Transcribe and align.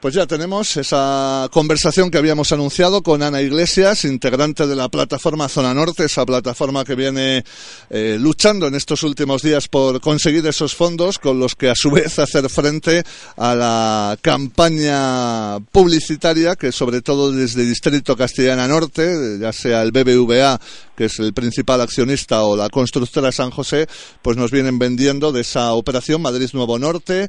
Pues 0.00 0.14
ya 0.14 0.26
tenemos 0.26 0.76
esa 0.76 1.48
conversación 1.50 2.10
que 2.10 2.18
habíamos 2.18 2.52
anunciado 2.52 3.02
con 3.02 3.22
Ana 3.22 3.40
Iglesias, 3.40 4.04
integrante 4.04 4.66
de 4.66 4.76
la 4.76 4.90
plataforma 4.90 5.48
Zona 5.48 5.72
Norte, 5.72 6.04
esa 6.04 6.26
plataforma 6.26 6.84
que 6.84 6.94
viene 6.94 7.42
eh, 7.88 8.18
luchando 8.20 8.66
en 8.66 8.74
estos 8.74 9.02
últimos 9.04 9.40
días 9.40 9.68
por 9.68 10.02
conseguir 10.02 10.46
esos 10.46 10.74
fondos 10.74 11.18
con 11.18 11.40
los 11.40 11.54
que 11.54 11.70
a 11.70 11.74
su 11.74 11.90
vez 11.92 12.18
hacer 12.18 12.50
frente 12.50 13.04
a 13.38 13.54
la 13.54 14.18
campaña 14.20 15.60
publicitaria 15.72 16.56
que 16.56 16.72
sobre 16.72 17.00
todo 17.00 17.32
desde 17.32 17.64
Distrito 17.64 18.16
Castellana 18.16 18.68
Norte, 18.68 19.38
ya 19.40 19.52
sea 19.54 19.80
el 19.82 19.92
BBVA 19.92 20.60
que 20.96 21.04
es 21.06 21.18
el 21.18 21.32
principal 21.32 21.80
accionista, 21.80 22.42
o 22.42 22.56
la 22.56 22.68
constructora 22.68 23.30
San 23.30 23.50
José, 23.50 23.86
pues 24.22 24.36
nos 24.36 24.50
vienen 24.50 24.78
vendiendo 24.78 25.32
de 25.32 25.42
esa 25.42 25.74
operación 25.74 26.22
Madrid 26.22 26.48
Nuevo 26.52 26.78
Norte, 26.78 27.28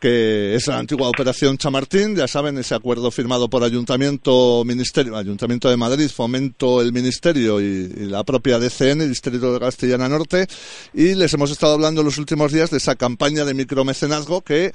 que 0.00 0.54
es 0.54 0.66
la 0.66 0.78
antigua 0.78 1.08
operación 1.08 1.56
Chamartín, 1.56 2.16
ya 2.16 2.28
saben, 2.28 2.58
ese 2.58 2.74
acuerdo 2.74 3.10
firmado 3.10 3.48
por 3.48 3.64
Ayuntamiento, 3.64 4.62
Ministerio, 4.64 5.16
Ayuntamiento 5.16 5.70
de 5.70 5.76
Madrid, 5.76 6.10
Fomento 6.10 6.82
el 6.82 6.92
Ministerio 6.92 7.60
y, 7.60 7.88
la 8.06 8.24
propia 8.24 8.58
DCN, 8.58 9.08
Distrito 9.08 9.52
de 9.52 9.60
Castellana 9.60 10.08
Norte, 10.08 10.46
y 10.92 11.14
les 11.14 11.32
hemos 11.32 11.50
estado 11.50 11.74
hablando 11.74 12.00
en 12.00 12.06
los 12.06 12.18
últimos 12.18 12.52
días 12.52 12.70
de 12.70 12.78
esa 12.78 12.96
campaña 12.96 13.44
de 13.44 13.54
micromecenazgo 13.54 14.42
que 14.42 14.72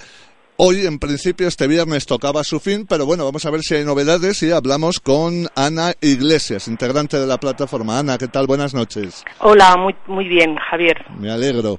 Hoy, 0.61 0.85
en 0.85 0.99
principio, 0.99 1.47
este 1.47 1.67
viernes 1.67 2.05
tocaba 2.05 2.43
su 2.43 2.59
fin, 2.59 2.85
pero 2.85 3.05
bueno, 3.05 3.23
vamos 3.23 3.45
a 3.45 3.49
ver 3.49 3.61
si 3.61 3.75
hay 3.75 3.85
novedades 3.85 4.43
y 4.43 4.51
hablamos 4.51 4.99
con 4.99 5.47
Ana 5.55 5.93
Iglesias, 6.01 6.67
integrante 6.67 7.15
de 7.15 7.25
la 7.25 7.37
plataforma. 7.37 7.97
Ana, 7.97 8.17
¿qué 8.17 8.27
tal? 8.27 8.45
Buenas 8.45 8.73
noches. 8.73 9.23
Hola, 9.39 9.77
muy, 9.77 9.95
muy 10.07 10.27
bien, 10.27 10.57
Javier. 10.57 11.05
Me 11.17 11.31
alegro. 11.31 11.77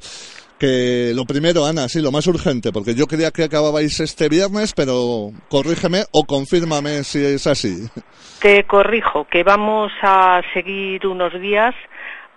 Que 0.58 1.12
lo 1.14 1.26
primero, 1.26 1.66
Ana, 1.66 1.90
sí, 1.90 2.00
lo 2.00 2.10
más 2.10 2.26
urgente, 2.26 2.72
porque 2.72 2.94
yo 2.94 3.06
creía 3.06 3.32
que 3.32 3.44
acababais 3.44 4.00
este 4.00 4.30
viernes, 4.30 4.72
pero 4.72 5.30
corrígeme 5.50 6.04
o 6.12 6.24
confírmame 6.24 7.04
si 7.04 7.22
es 7.22 7.46
así. 7.46 7.86
Te 8.40 8.64
corrijo, 8.64 9.26
que 9.30 9.42
vamos 9.42 9.92
a 10.00 10.40
seguir 10.54 11.06
unos 11.06 11.38
días 11.38 11.74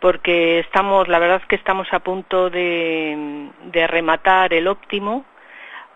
porque 0.02 0.60
estamos, 0.60 1.08
la 1.08 1.20
verdad 1.20 1.40
es 1.42 1.48
que 1.48 1.56
estamos 1.56 1.88
a 1.94 2.00
punto 2.00 2.50
de, 2.50 3.48
de 3.72 3.88
rematar 3.88 4.54
el 4.54 4.68
óptimo 4.68 5.24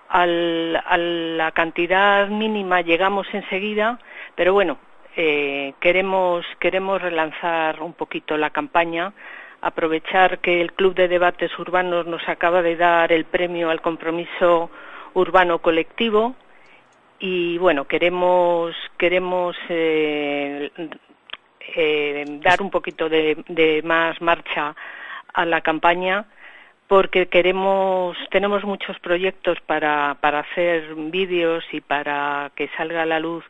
al, 0.09 0.75
a 0.85 0.97
la 0.97 1.51
cantidad 1.51 2.27
mínima 2.27 2.81
llegamos 2.81 3.27
enseguida, 3.33 3.99
pero 4.35 4.53
bueno, 4.53 4.77
eh, 5.15 5.73
queremos, 5.79 6.45
queremos 6.59 7.01
relanzar 7.01 7.81
un 7.81 7.93
poquito 7.93 8.37
la 8.37 8.51
campaña, 8.51 9.13
aprovechar 9.61 10.39
que 10.39 10.61
el 10.61 10.73
Club 10.73 10.93
de 10.93 11.07
Debates 11.07 11.57
Urbanos 11.57 12.05
nos 12.05 12.27
acaba 12.29 12.61
de 12.61 12.75
dar 12.75 13.11
el 13.11 13.25
premio 13.25 13.69
al 13.69 13.81
compromiso 13.81 14.69
urbano 15.13 15.59
colectivo 15.59 16.35
y 17.19 17.57
bueno, 17.57 17.85
queremos, 17.85 18.75
queremos 18.97 19.55
eh, 19.69 20.71
eh, 21.75 22.25
dar 22.43 22.61
un 22.61 22.69
poquito 22.69 23.09
de 23.09 23.81
más 23.83 24.21
marcha 24.21 24.75
a 25.33 25.45
la 25.45 25.61
campaña 25.61 26.27
porque 26.87 27.27
queremos, 27.27 28.17
tenemos 28.31 28.63
muchos 28.63 28.97
proyectos 28.99 29.57
para, 29.65 30.17
para 30.21 30.39
hacer 30.39 30.95
vídeos 30.95 31.63
y 31.71 31.81
para 31.81 32.51
que 32.55 32.69
salga 32.77 33.03
a 33.03 33.05
la 33.05 33.19
luz 33.19 33.43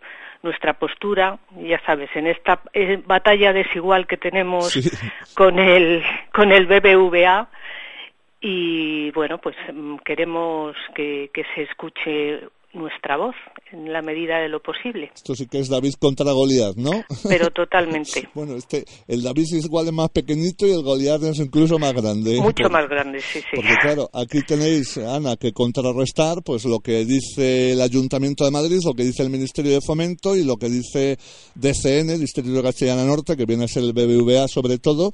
nuestra 0.44 0.74
postura, 0.74 1.40
ya 1.56 1.80
sabes, 1.86 2.10
en 2.16 2.28
esta 2.28 2.62
eh, 2.74 3.02
batalla 3.06 3.54
desigual 3.54 4.08
que 4.08 4.18
tenemos 4.18 4.74
con 5.36 5.60
el 5.60 6.04
con 6.32 6.52
el 6.52 6.68
BBVA 6.68 7.48
y 8.40 9.12
bueno, 9.12 9.40
pues 9.40 9.56
mm, 9.74 9.98
queremos 9.98 10.76
que, 10.94 11.32
que 11.34 11.44
se 11.56 11.64
escuche 11.64 12.42
nuestra 12.78 13.18
voz 13.18 13.36
en 13.72 13.92
la 13.92 14.02
medida 14.02 14.40
de 14.40 14.50
lo 14.50 14.62
posible. 14.62 15.12
Esto 15.14 15.36
sí 15.36 15.48
que 15.48 15.60
es 15.60 15.70
David 15.70 15.96
contra 16.00 16.32
Goliat, 16.32 16.76
¿no? 16.76 16.92
Pero 17.28 17.50
totalmente. 17.54 18.30
bueno, 18.34 18.56
este, 18.56 18.86
el 19.08 19.24
David 19.24 19.46
es 19.54 19.66
igual 19.66 19.86
de 19.86 19.92
más 19.92 20.10
pequeñito 20.10 20.66
y 20.66 20.72
el 20.72 20.84
Goliat 20.84 21.24
es 21.24 21.40
incluso 21.40 21.78
más 21.78 21.94
grande. 21.94 22.40
Mucho 22.40 22.70
más 22.70 22.88
grande, 22.88 23.20
sí, 23.20 23.40
sí. 23.40 23.56
Porque 23.56 23.76
claro, 23.82 24.10
aquí 24.14 24.42
tenéis, 24.44 24.98
Ana, 24.98 25.36
que 25.36 25.52
contrarrestar 25.52 26.42
pues 26.44 26.66
lo 26.66 26.80
que 26.80 27.06
dice 27.06 27.72
el 27.72 27.82
Ayuntamiento 27.82 28.46
de 28.46 28.52
Madrid, 28.52 28.80
lo 28.86 28.94
que 28.94 29.04
dice 29.04 29.24
el 29.24 29.30
Ministerio 29.30 29.74
de 29.74 29.82
Fomento 29.82 30.36
y 30.36 30.44
lo 30.44 30.58
que 30.58 30.70
dice 30.70 31.18
DCN, 31.56 32.20
Distrito 32.20 32.50
de 32.50 32.64
Castellana 32.64 33.04
Norte, 33.04 33.36
que 33.36 33.46
viene 33.46 33.66
a 33.66 33.68
ser 33.68 33.84
el 33.84 33.94
BBVA 33.94 34.48
sobre 34.48 34.78
todo. 34.78 35.12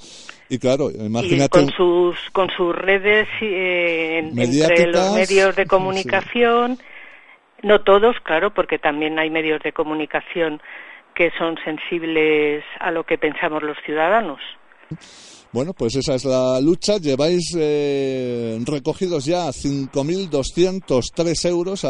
Y 0.49 0.59
claro, 0.59 0.91
imagínate... 0.91 1.49
con 1.49 1.69
sus, 1.69 2.17
con 2.31 2.49
sus 2.55 2.75
redes 2.75 3.27
eh, 3.41 4.19
entre 4.19 4.87
los 4.87 5.13
medios 5.15 5.55
de 5.55 5.65
comunicación... 5.65 6.77
No 7.63 7.81
todos, 7.81 8.17
claro, 8.23 8.53
porque 8.53 8.77
también 8.77 9.17
hay 9.17 9.29
medios 9.29 9.61
de 9.63 9.71
comunicación 9.71 10.61
que 11.15 11.31
son 11.37 11.57
sensibles 11.63 12.65
a 12.79 12.91
lo 12.91 13.05
que 13.05 13.17
pensamos 13.17 13.63
los 13.63 13.77
ciudadanos. 13.85 14.41
Bueno, 15.53 15.73
pues 15.73 15.95
esa 15.95 16.15
es 16.15 16.25
la 16.25 16.59
lucha. 16.59 16.97
Lleváis 16.97 17.55
eh, 17.57 18.59
recogidos 18.65 19.23
ya 19.25 19.47
5.203 19.47 21.49
euros 21.49 21.81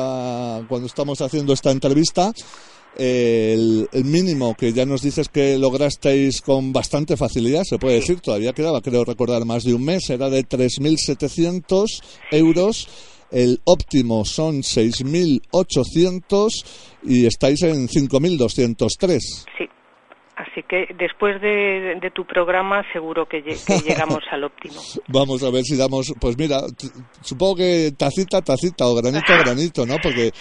cuando 0.68 0.86
estamos 0.86 1.22
haciendo 1.22 1.54
esta 1.54 1.72
entrevista. 1.72 2.32
el, 2.96 3.88
mínimo 4.04 4.56
que 4.56 4.74
ya 4.74 4.86
nos 4.86 5.02
dices 5.02 5.30
que 5.30 5.58
lograsteis 5.58 6.42
con 6.42 6.72
bastante 6.72 7.18
facilidad, 7.18 7.64
se 7.64 7.80
puede 7.80 7.96
decir, 7.96 8.20
todavía 8.20 8.54
quedaba, 8.54 8.82
creo 8.82 9.06
recordar, 9.06 9.46
más 9.46 9.64
de 9.64 9.74
un 9.74 9.84
mes, 9.84 10.08
era 10.12 10.30
de 10.30 10.48
3.700 10.48 12.04
euros 12.32 13.13
el 13.34 13.60
óptimo 13.66 14.24
son 14.24 14.62
6.800 14.62 16.50
y 17.04 17.26
estáis 17.26 17.64
en 17.64 17.88
5.203. 17.88 19.20
Sí. 19.20 19.66
Así 20.36 20.64
que 20.68 20.88
después 20.98 21.40
de, 21.42 22.12
tu 22.14 22.26
programa 22.26 22.84
seguro 22.92 23.28
que, 23.28 23.44
llegamos 23.86 24.24
al 24.32 24.46
óptimo. 24.46 24.82
Vamos 25.08 25.44
a 25.44 25.52
ver 25.52 25.64
si 25.64 25.78
damos, 25.78 26.12
pues 26.20 26.38
mira, 26.40 26.62
supongo 27.22 27.58
que 27.58 27.92
tacita, 27.96 28.42
tacita 28.42 28.88
o 28.88 28.96
granito 28.96 29.32
a 29.32 29.38
granito, 29.44 29.86
¿no? 29.86 29.98
Porque 30.02 30.32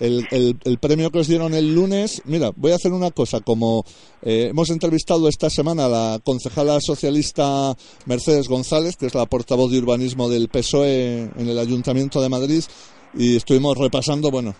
el, 0.00 0.78
premio 0.78 1.10
que 1.10 1.20
os 1.20 1.28
dieron 1.28 1.54
el 1.54 1.74
lunes, 1.74 2.22
mira, 2.26 2.50
voy 2.56 2.72
a 2.72 2.74
hacer 2.74 2.92
una 2.92 3.10
cosa, 3.10 3.40
como 3.40 3.84
eh, 4.20 4.48
hemos 4.50 4.68
entrevistado 4.68 5.28
esta 5.28 5.48
semana 5.48 5.86
a 5.86 5.88
la 5.88 6.18
concejala 6.22 6.78
socialista 6.80 7.74
Mercedes 8.04 8.48
González, 8.48 8.96
que 8.96 9.06
es 9.06 9.14
la 9.14 9.24
portavoz 9.24 9.70
de 9.70 9.78
urbanismo 9.78 10.28
del 10.28 10.48
PSOE 10.48 11.30
en 11.36 11.48
el 11.48 11.58
Ayuntamiento 11.58 12.20
de 12.20 12.28
Madrid, 12.28 12.64
y 13.14 13.36
estuvimos 13.36 13.76
repasando 13.76 14.30
bueno 14.30 14.54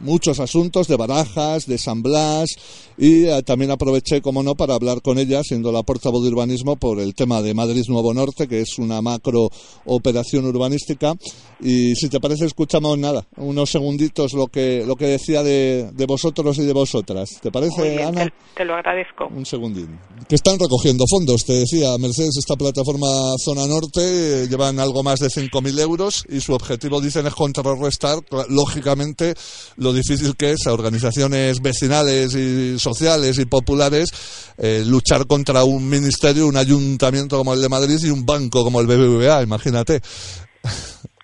muchos 0.00 0.40
asuntos 0.40 0.88
de 0.88 0.96
Barajas, 0.96 1.66
de 1.66 1.78
San 1.78 2.02
Blas 2.02 2.48
y 2.96 3.26
eh, 3.26 3.42
también 3.42 3.70
aproveché 3.70 4.20
como 4.20 4.42
no 4.42 4.54
para 4.54 4.74
hablar 4.74 5.00
con 5.02 5.18
ella 5.18 5.42
siendo 5.42 5.72
la 5.72 5.82
portavoz 5.82 6.22
de 6.22 6.30
urbanismo 6.30 6.76
por 6.76 6.98
el 7.00 7.14
tema 7.14 7.40
de 7.42 7.54
Madrid 7.54 7.84
Nuevo 7.88 8.12
Norte 8.12 8.48
que 8.48 8.60
es 8.60 8.78
una 8.78 9.00
macro 9.00 9.50
operación 9.84 10.46
urbanística. 10.46 11.14
Y 11.60 11.94
si 11.94 12.08
te 12.08 12.20
parece 12.20 12.46
escuchamos 12.46 12.98
nada 12.98 13.26
unos 13.36 13.70
segunditos 13.70 14.32
lo 14.32 14.48
que 14.48 14.84
lo 14.86 14.96
que 14.96 15.06
decía 15.06 15.42
de, 15.42 15.90
de 15.92 16.06
vosotros 16.06 16.58
y 16.58 16.64
de 16.64 16.72
vosotras. 16.72 17.38
¿te 17.40 17.50
parece 17.50 18.02
Ana? 18.02 18.32
Te, 18.54 18.64
lo 18.64 18.74
agradezco. 18.74 19.28
Un 19.28 19.46
segundín. 19.46 19.98
Que 20.28 20.34
están 20.34 20.58
recogiendo 20.58 21.04
fondos 21.08 21.44
te 21.44 21.52
decía 21.52 21.96
Mercedes 21.98 22.36
esta 22.38 22.56
plataforma 22.56 23.06
Zona 23.38 23.66
Norte 23.66 24.46
llevan 24.48 24.80
algo 24.80 25.02
más 25.02 25.20
de 25.20 25.28
5.000 25.28 25.80
euros 25.80 26.24
y 26.28 26.40
su 26.40 26.52
objetivo 26.54 27.00
dicen 27.00 27.26
es 27.26 27.34
contra 27.34 27.62
restar, 27.82 28.18
lógicamente, 28.48 29.34
lo 29.76 29.92
difícil 29.92 30.34
que 30.36 30.52
es 30.52 30.66
a 30.66 30.72
organizaciones 30.72 31.60
vecinales 31.62 32.34
y 32.34 32.78
sociales 32.78 33.38
y 33.38 33.46
populares 33.46 34.54
eh, 34.58 34.82
luchar 34.86 35.26
contra 35.26 35.64
un 35.64 35.88
ministerio, 35.88 36.46
un 36.46 36.56
ayuntamiento 36.56 37.38
como 37.38 37.54
el 37.54 37.62
de 37.62 37.68
Madrid 37.68 37.98
y 38.02 38.10
un 38.10 38.26
banco 38.26 38.64
como 38.64 38.80
el 38.80 38.86
BBVA, 38.86 39.42
imagínate. 39.42 40.00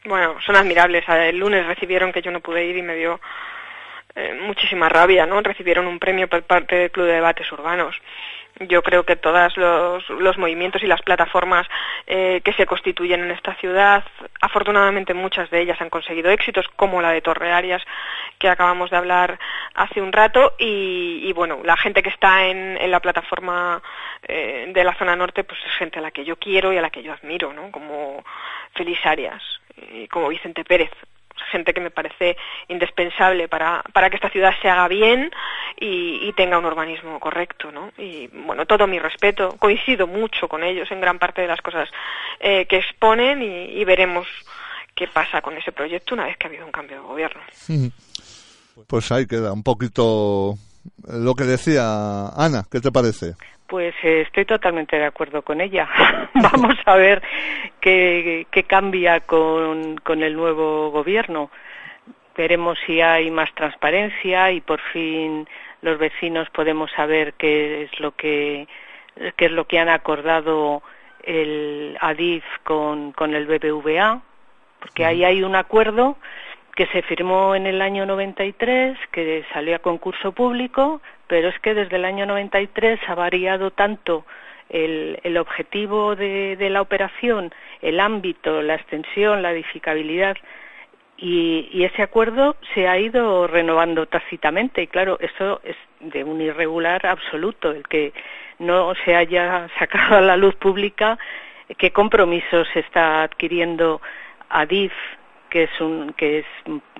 Bueno, 0.05 0.37
son 0.45 0.57
admirables. 0.57 1.05
El 1.09 1.39
lunes 1.39 1.67
recibieron 1.67 2.13
que 2.13 2.23
yo 2.23 2.31
no 2.31 2.41
pude 2.41 2.67
ir 2.67 2.77
y 2.77 2.83
me 2.83 2.95
dio 2.95 3.21
eh, 4.15 4.35
muchísima 4.43 4.89
rabia, 4.89 5.27
¿no? 5.27 5.41
Recibieron 5.41 5.87
un 5.87 5.99
premio 5.99 6.29
por 6.29 6.43
parte 6.45 6.77
del 6.77 6.91
Club 6.91 7.07
de 7.07 7.15
Debates 7.15 7.51
Urbanos. 7.51 7.97
Yo 8.61 8.83
creo 8.83 9.05
que 9.05 9.17
todos 9.17 9.57
los, 9.57 10.39
movimientos 10.39 10.83
y 10.83 10.87
las 10.87 11.03
plataformas 11.03 11.67
eh, 12.07 12.41
que 12.45 12.53
se 12.53 12.67
constituyen 12.67 13.25
en 13.25 13.33
esta 13.33 13.55
ciudad, 13.57 14.05
afortunadamente 14.41 15.13
muchas 15.13 15.51
de 15.51 15.61
ellas 15.61 15.81
han 15.81 15.91
conseguido 15.91 16.31
éxitos, 16.31 16.69
como 16.77 17.03
la 17.03 17.11
de 17.11 17.21
Torre 17.21 17.53
Arias, 17.53 17.83
que 18.39 18.49
acabamos 18.49 18.91
de 18.91 18.97
hablar 18.97 19.41
hace 19.75 20.01
un 20.01 20.13
rato, 20.13 20.55
y, 20.59 21.33
bueno, 21.33 21.61
la 21.65 21.77
gente 21.77 22.03
que 22.03 22.11
está 22.11 22.47
en, 22.47 22.79
la 22.91 23.01
plataforma 23.01 23.83
eh, 24.23 24.71
de 24.73 24.85
la 24.85 24.95
zona 24.95 25.17
norte, 25.17 25.43
pues 25.43 25.59
es 25.67 25.73
gente 25.73 25.99
a 25.99 26.03
la 26.03 26.13
que 26.13 26.25
yo 26.25 26.37
quiero 26.37 26.73
y 26.73 26.79
a 26.79 26.83
la 26.83 26.91
que 26.91 27.03
yo 27.03 27.13
admiro, 27.13 27.53
¿no? 27.53 27.73
Como 27.73 28.25
Feliz 28.75 28.99
Arias 29.05 29.43
y 29.93 30.07
como 30.07 30.29
Vicente 30.29 30.65
Pérez, 30.65 30.91
gente 31.55 31.73
que 31.73 31.81
me 31.81 31.93
parece 31.93 32.37
indispensable 32.67 33.47
para, 33.47 33.83
para 33.93 34.11
que 34.11 34.17
esta 34.17 34.29
ciudad 34.29 34.53
se 34.61 34.69
haga 34.69 34.89
bien 34.89 35.31
y, 35.79 36.33
tenga 36.37 36.59
un 36.59 36.65
urbanismo 36.65 37.21
correcto, 37.21 37.71
¿no? 37.71 37.93
Y 37.97 38.27
bueno, 38.27 38.67
todo 38.67 38.89
mi 38.89 38.99
respeto, 38.99 39.57
coincido 39.57 40.09
mucho 40.09 40.49
con 40.49 40.65
ellos 40.65 40.91
en 40.91 41.01
gran 41.01 41.21
parte 41.21 41.43
de 41.43 41.47
las 41.47 41.61
cosas 41.61 41.89
eh, 42.41 42.67
que 42.67 42.79
exponen 42.79 43.41
y, 43.41 43.85
veremos 43.85 44.27
qué 44.97 45.07
pasa 45.07 45.41
con 45.43 45.57
ese 45.57 45.71
proyecto 45.71 46.15
una 46.15 46.25
vez 46.25 46.37
que 46.37 46.47
ha 46.47 46.51
habido 46.51 46.67
un 46.67 46.73
cambio 46.73 46.97
de 46.97 47.03
gobierno. 47.07 47.41
Pues 48.89 49.13
ahí 49.13 49.27
queda 49.27 49.53
un 49.53 49.63
poquito 49.63 50.57
lo 51.07 51.35
que 51.35 51.45
decía 51.45 52.29
Ana, 52.37 52.65
¿qué 52.71 52.81
te 52.81 52.91
parece? 52.91 53.35
Pues 53.67 53.95
eh, 54.03 54.23
estoy 54.23 54.45
totalmente 54.45 54.97
de 54.97 55.07
acuerdo 55.07 55.43
con 55.43 55.61
ella. 55.61 55.89
Vamos 56.35 56.77
a 56.85 56.97
ver 56.97 57.23
qué, 57.81 58.47
cambia 58.67 59.21
con, 59.21 59.97
con, 59.97 60.23
el 60.23 60.35
nuevo 60.35 60.91
gobierno. 60.91 61.51
Veremos 62.37 62.79
si 62.87 63.01
hay 63.01 63.31
más 63.31 63.53
transparencia 63.55 64.51
y 64.53 64.61
por 64.61 64.81
fin 64.93 65.49
los 65.83 65.99
vecinos 65.99 66.49
podemos 66.51 66.91
saber 66.93 67.35
qué 67.35 67.85
es 67.85 68.01
lo 68.01 68.13
que 68.13 68.67
qué 69.37 69.47
es 69.47 69.53
lo 69.53 69.67
que 69.67 69.79
han 69.79 69.89
acordado 69.89 70.83
el 71.23 71.97
ADIF 72.01 72.45
con, 72.65 73.13
con 73.13 73.35
el 73.35 73.47
BBVA, 73.47 74.21
porque 74.81 75.05
ahí 75.05 75.25
hay 75.25 75.43
un 75.43 75.57
acuerdo 75.57 76.17
que 76.75 76.87
se 76.87 77.03
firmó 77.03 77.55
en 77.55 77.67
el 77.67 77.81
año 77.81 78.05
93, 78.07 78.99
que 79.13 79.45
salió 79.53 79.77
a 79.77 79.79
concurso 79.79 80.33
público, 80.33 81.01
pero 81.27 81.49
es 81.49 81.59
que 81.61 81.75
desde 81.75 81.97
el 81.97 82.05
año 82.05 82.27
93 82.27 83.01
ha 83.07 83.15
variado 83.15 83.71
tanto 83.71 84.25
el, 84.69 85.21
el 85.23 85.37
objetivo 85.37 86.17
de, 86.17 86.57
la 86.71 86.83
operación, 86.83 87.53
el 87.81 88.01
ámbito, 88.01 88.63
la 88.63 88.75
extensión, 88.75 89.43
la 89.43 89.53
edificabilidad, 89.53 90.37
y, 91.17 91.69
y, 91.73 91.85
ese 91.85 92.03
acuerdo 92.03 92.57
se 92.75 92.89
ha 92.89 92.99
ido 92.99 93.47
renovando 93.47 94.07
tácitamente. 94.07 94.83
Y 94.83 94.89
claro, 94.89 95.17
eso 95.21 95.61
es 95.63 95.77
de 96.01 96.25
un 96.25 96.41
irregular 96.41 97.07
absoluto, 97.07 97.71
el 97.71 97.87
que 97.87 98.13
no 98.59 98.95
se 99.05 99.15
haya 99.15 99.69
sacado 99.79 100.17
a 100.17 100.21
la 100.21 100.37
luz 100.37 100.57
pública 100.57 101.17
qué 101.79 101.93
compromisos 101.93 102.69
está 102.75 103.23
adquiriendo 103.23 104.03
ADIF 104.49 104.93
que 105.55 105.63
es 105.63 105.81
un 105.81 106.13
que 106.15 106.41
es 106.41 106.47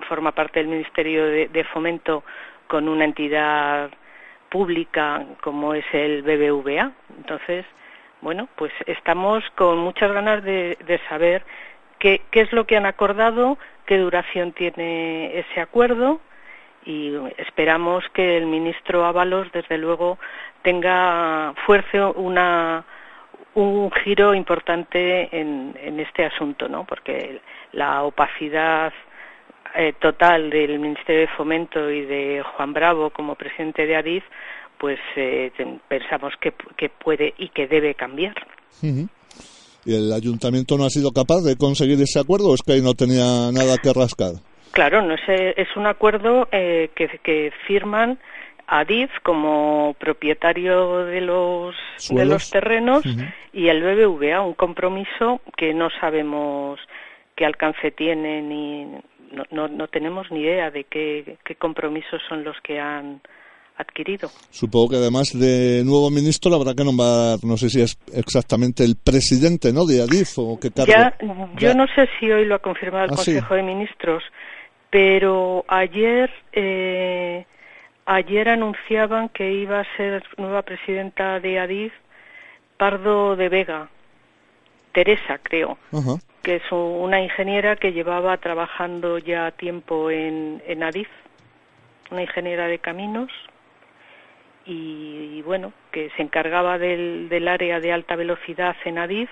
forma 0.07 0.31
parte 0.31 0.59
del 0.59 0.69
Ministerio 0.69 1.25
de, 1.25 1.63
Fomento 1.73 2.23
con 2.67 2.87
una 2.87 3.03
entidad 3.03 3.91
pública 4.47 5.25
como 5.41 5.73
es 5.73 5.83
el 5.91 6.21
BBVA. 6.21 6.93
Entonces, 7.17 7.65
bueno, 8.21 8.47
pues 8.55 8.71
estamos 8.85 9.43
con 9.55 9.79
muchas 9.79 10.09
ganas 10.13 10.41
de, 10.41 10.77
saber 11.09 11.43
qué, 11.99 12.21
qué 12.31 12.39
es 12.39 12.53
lo 12.53 12.65
que 12.65 12.77
han 12.77 12.85
acordado, 12.85 13.57
qué 13.85 13.97
duración 13.97 14.53
tiene 14.53 15.37
ese 15.37 15.59
acuerdo 15.59 16.21
y 16.85 17.13
esperamos 17.35 18.05
que 18.13 18.37
el 18.37 18.45
ministro 18.45 19.03
Ábalos, 19.03 19.51
desde 19.51 19.77
luego, 19.77 20.17
tenga 20.61 21.53
fuerza 21.65 22.07
una 22.11 22.85
un 23.55 23.89
giro 24.03 24.35
importante 24.35 25.29
en, 25.31 25.75
en 25.81 25.99
este 25.99 26.25
asunto, 26.25 26.67
¿no? 26.67 26.85
Porque 26.85 27.41
la 27.71 28.03
opacidad 28.03 28.93
eh, 29.77 29.93
total 29.99 30.49
del 30.49 30.79
Ministerio 30.79 31.21
de 31.21 31.35
Fomento 31.35 31.89
y 31.89 32.05
de 32.05 32.43
Juan 32.55 32.73
Bravo 32.73 33.09
como 33.09 33.35
presidente 33.35 33.85
de 33.85 33.95
ADIF, 33.95 34.23
pues 34.77 34.99
eh, 35.15 35.51
pensamos 35.87 36.33
que, 36.39 36.53
puede 36.89 37.33
y 37.37 37.49
que 37.49 37.67
debe 37.67 37.95
cambiar. 37.95 38.35
¿Y 38.81 39.95
el 39.95 40.13
ayuntamiento 40.13 40.77
no 40.77 40.85
ha 40.85 40.89
sido 40.89 41.11
capaz 41.11 41.41
de 41.41 41.57
conseguir 41.57 42.01
ese 42.01 42.19
acuerdo 42.19 42.51
o 42.51 42.55
es 42.55 42.61
que 42.61 42.73
ahí 42.73 42.81
no 42.81 42.93
tenía 42.93 43.51
nada 43.51 43.77
que 43.81 43.91
rascar? 43.93 44.33
Claro, 44.71 45.01
no 45.01 45.15
es, 45.15 45.21
es 45.27 45.67
un 45.75 45.87
acuerdo 45.87 46.47
eh, 46.51 46.89
que, 46.95 47.07
que 47.23 47.51
firman 47.67 48.19
Adif 48.67 49.11
como 49.23 49.95
propietario 49.99 51.05
de 51.05 51.21
los 51.21 51.75
de 52.09 52.25
los 52.25 52.49
terrenos 52.49 53.03
y 53.53 53.67
el 53.67 53.83
BBVA 53.83 54.41
un 54.41 54.53
compromiso 54.53 55.41
que 55.55 55.73
no 55.73 55.89
sabemos 55.99 56.79
qué 57.35 57.45
alcance 57.45 57.91
tiene 57.91 58.41
ni 58.41 58.87
no, 59.51 59.67
no, 59.67 59.87
tenemos 59.87 60.31
ni 60.31 60.41
idea 60.41 60.71
de 60.71 60.85
qué, 60.85 61.37
qué, 61.43 61.55
compromisos 61.55 62.21
son 62.29 62.43
los 62.43 62.55
que 62.63 62.79
han 62.79 63.21
adquirido. 63.77 64.29
Supongo 64.49 64.91
que 64.91 64.95
además 64.97 65.37
de 65.37 65.83
nuevo 65.83 66.09
ministro 66.09 66.53
habrá 66.55 66.73
que 66.73 66.85
nombrar, 66.85 67.39
no 67.43 67.57
sé 67.57 67.69
si 67.69 67.81
es 67.81 67.99
exactamente 68.13 68.85
el 68.85 68.95
presidente, 68.95 69.73
¿no? 69.73 69.85
De 69.85 70.01
Adif 70.01 70.37
o 70.37 70.57
qué 70.59 70.71
cargo. 70.71 70.91
Ya, 70.91 71.17
yo 71.57 71.73
no 71.73 71.85
sé 71.87 72.07
si 72.19 72.31
hoy 72.31 72.45
lo 72.45 72.55
ha 72.55 72.59
confirmado 72.59 73.05
el 73.05 73.11
ah, 73.11 73.15
Consejo 73.15 73.55
de 73.55 73.63
Ministros, 73.63 74.23
pero 74.89 75.65
ayer 75.67 76.29
eh, 76.53 77.45
ayer 78.05 78.49
anunciaban 78.49 79.29
que 79.29 79.51
iba 79.51 79.79
a 79.79 79.97
ser 79.97 80.23
nueva 80.37 80.61
presidenta 80.61 81.39
de 81.39 81.59
Adif 81.59 81.93
Pardo 82.77 83.35
de 83.35 83.49
Vega, 83.49 83.89
Teresa, 84.91 85.39
creo, 85.41 85.77
que 86.41 86.57
es 86.57 86.71
una 86.71 87.21
ingeniera 87.21 87.75
que 87.75 87.91
llevaba 87.91 88.37
trabajando 88.37 89.17
ya 89.17 89.51
tiempo 89.51 90.09
en, 90.09 90.61
en 90.67 90.83
Adif, 90.83 91.09
una 92.11 92.21
ingeniera 92.21 92.67
de 92.67 92.79
caminos, 92.79 93.31
y, 94.65 95.41
bueno, 95.43 95.73
que 95.91 96.09
se 96.17 96.23
encargaba 96.23 96.77
del, 96.77 97.29
del 97.29 97.47
área 97.47 97.79
de 97.79 97.93
alta 97.93 98.15
velocidad 98.15 98.75
en 98.85 98.97
Adif 98.97 99.29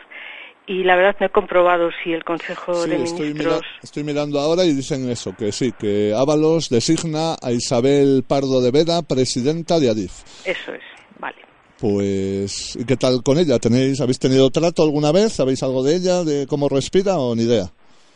y 0.66 0.84
la 0.84 0.96
verdad 0.96 1.16
no 1.20 1.26
he 1.26 1.30
comprobado 1.30 1.90
si 2.04 2.14
el 2.14 2.24
Consejo 2.24 2.86
de 2.86 2.98
Ministros... 2.98 3.62
Estoy, 3.82 4.04
mirando 4.04 4.40
ahora 4.40 4.64
y 4.64 4.74
dicen 4.74 5.10
eso, 5.10 5.36
que 5.36 5.52
sí, 5.52 5.74
que 5.78 6.14
Ábalos 6.16 6.70
designa 6.70 7.36
a 7.42 7.52
Isabel 7.52 8.24
Pardo 8.28 8.62
de 8.62 8.72
Veda 8.72 9.02
presidenta 9.02 9.80
de 9.80 9.90
ADIF. 9.90 10.24
Eso 10.46 10.74
es, 10.74 10.84
vale. 11.20 11.38
Pues, 11.80 12.78
¿y 12.78 12.86
qué 12.86 12.96
tal 12.96 13.22
con 13.24 13.38
ella? 13.38 13.60
¿Tenéis, 13.60 14.00
¿Habéis 14.00 14.20
tenido 14.20 14.50
trato 14.52 14.84
alguna 14.84 15.12
vez? 15.12 15.34
¿Sabéis 15.34 15.62
algo 15.64 15.84
de 15.84 15.96
ella, 15.98 16.24
de 16.24 16.48
cómo 16.48 16.70
respira 16.70 17.18
o 17.18 17.36
ni 17.36 17.44
idea? 17.44 17.66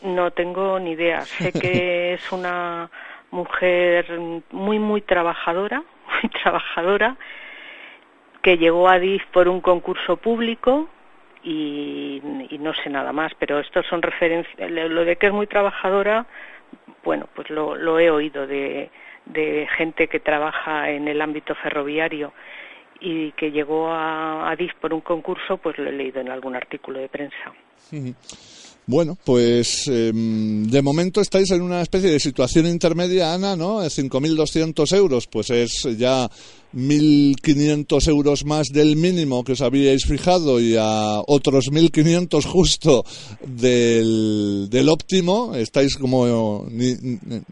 No 0.03 0.31
tengo 0.31 0.79
ni 0.79 0.91
idea. 0.91 1.25
Sé 1.25 1.51
que 1.51 2.13
es 2.13 2.31
una 2.31 2.89
mujer 3.31 4.05
muy, 4.51 4.79
muy 4.79 5.01
trabajadora, 5.01 5.83
muy 6.21 6.31
trabajadora, 6.31 7.17
que 8.41 8.55
llegó 8.55 8.88
a 8.88 8.93
ADIF 8.93 9.24
por 9.33 9.50
un 9.50 9.60
concurso 9.60 10.15
público 10.15 10.88
y, 11.44 12.22
no 12.60 12.74
sé 12.74 12.89
nada 12.89 13.12
más, 13.12 13.32
pero 13.39 13.60
estos 13.60 13.86
son 13.88 14.01
referencias, 14.01 14.70
lo 14.70 15.06
de 15.06 15.15
que 15.15 15.27
es 15.27 15.34
muy 15.34 15.48
trabajadora, 15.48 16.25
bueno, 17.03 17.27
pues 17.36 17.50
lo, 17.50 17.75
lo 17.75 18.00
he 18.00 18.10
oído 18.10 18.48
de, 18.48 18.89
de 19.25 19.67
gente 19.77 20.08
que 20.08 20.20
trabaja 20.20 20.89
en 20.89 21.08
el 21.08 21.22
ámbito 21.22 21.56
ferroviario 21.56 22.34
y 23.00 23.32
que 23.34 23.51
llegó 23.51 23.89
a, 23.89 24.50
a 24.50 24.56
DIF 24.56 24.74
por 24.75 24.94
un 24.94 25.01
concurso, 25.01 25.58
pues 25.58 25.77
lo 25.77 25.89
he 25.89 25.91
leído 25.91 26.20
en 26.20 26.29
algún 26.29 26.56
artículo 26.56 27.00
de 27.00 27.10
prensa. 27.10 27.53
Bueno, 28.89 29.17
pues 29.22 29.86
em, 29.88 30.63
de 30.63 30.82
momento 30.82 31.20
estáis 31.20 31.51
en 31.51 31.62
una 31.62 31.82
especie 31.82 32.10
de 32.10 32.22
situación 32.22 32.65
intermedia, 32.65 33.34
Ana, 33.34 33.56
¿no? 33.58 33.82
5.200 33.82 34.96
euros, 34.96 35.27
pues 35.27 35.50
es 35.50 35.84
ya 35.98 36.29
1.500 36.77 38.07
euros 38.07 38.46
más 38.46 38.67
del 38.67 38.96
mínimo 38.96 39.43
que 39.43 39.53
os 39.53 39.62
habíais 39.62 40.05
fijado 40.05 40.60
y 40.60 40.75
a 40.77 41.22
otros 41.25 41.72
1.500 41.72 42.46
justo 42.46 43.03
del, 43.46 44.67
del 44.69 44.89
óptimo, 44.89 45.55
estáis 45.55 45.98
como, 45.98 46.67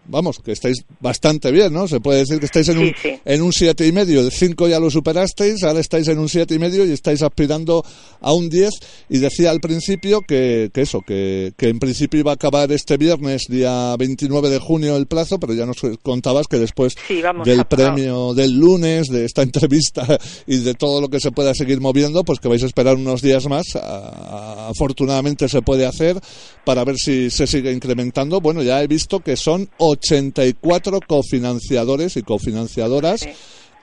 vamos, 0.05 0.39
que 0.39 0.51
estáis 0.51 0.85
bastante 0.99 1.51
bien, 1.51 1.73
¿no? 1.73 1.87
Se 1.87 1.99
puede 1.99 2.19
decir 2.19 2.39
que 2.39 2.45
estáis 2.45 2.69
en 2.69 2.77
un, 2.77 2.91
en 3.25 3.41
un 3.41 3.51
siete 3.51 3.87
y 3.87 3.91
medio, 3.91 4.21
el 4.21 4.31
5 4.31 4.67
ya 4.67 4.79
lo 4.79 4.91
superasteis, 4.91 5.63
ahora 5.63 5.79
estáis 5.79 6.07
en 6.07 6.19
un 6.19 6.29
siete 6.29 6.53
y 6.53 6.59
medio 6.59 6.85
y 6.85 6.91
estáis 6.91 7.23
aspirando 7.23 7.83
a 8.21 8.31
un 8.31 8.49
10 8.49 8.69
y 9.09 9.17
decía 9.17 9.49
al 9.49 9.59
principio 9.59 10.21
que, 10.21 10.69
que 10.71 10.81
eso, 10.81 11.01
que, 11.01 11.53
que 11.57 11.69
en 11.69 11.79
principio 11.79 12.19
iba 12.19 12.31
a 12.31 12.35
acabar 12.35 12.71
este 12.71 12.97
viernes, 12.97 13.43
día 13.49 13.95
29 13.97 14.49
de 14.49 14.59
junio 14.59 14.97
el 14.97 15.07
plazo, 15.07 15.39
pero 15.39 15.53
ya 15.53 15.65
nos 15.65 15.77
contabas 16.03 16.47
que 16.47 16.59
después 16.59 16.95
del 17.43 17.65
premio 17.65 18.33
del 18.33 18.51
lunes, 18.51 19.07
de 19.15 19.25
esta 19.25 19.41
entrevista 19.43 20.19
y 20.45 20.57
de 20.57 20.73
todo 20.73 21.01
lo 21.01 21.09
que 21.09 21.19
se 21.19 21.31
pueda 21.31 21.53
seguir 21.53 21.81
moviendo, 21.81 22.23
pues 22.23 22.39
que 22.39 22.47
vais 22.47 22.63
a 22.63 22.67
esperar 22.67 22.95
unos 22.95 23.21
días 23.21 23.47
más. 23.47 23.65
afortunadamente 23.75 25.49
se 25.49 25.61
puede 25.61 25.85
hacer 25.85 26.19
para 26.63 26.83
ver 26.83 26.97
si 26.97 27.29
se 27.29 27.47
sigue 27.47 27.71
incrementando. 27.71 28.41
Bueno, 28.41 28.63
ya 28.63 28.81
he 28.83 28.87
visto 28.87 29.19
que 29.19 29.35
son 29.35 29.69
84 29.77 30.99
cofinanciadores 31.07 32.17
y 32.17 32.23
cofinanciadoras. 32.23 33.27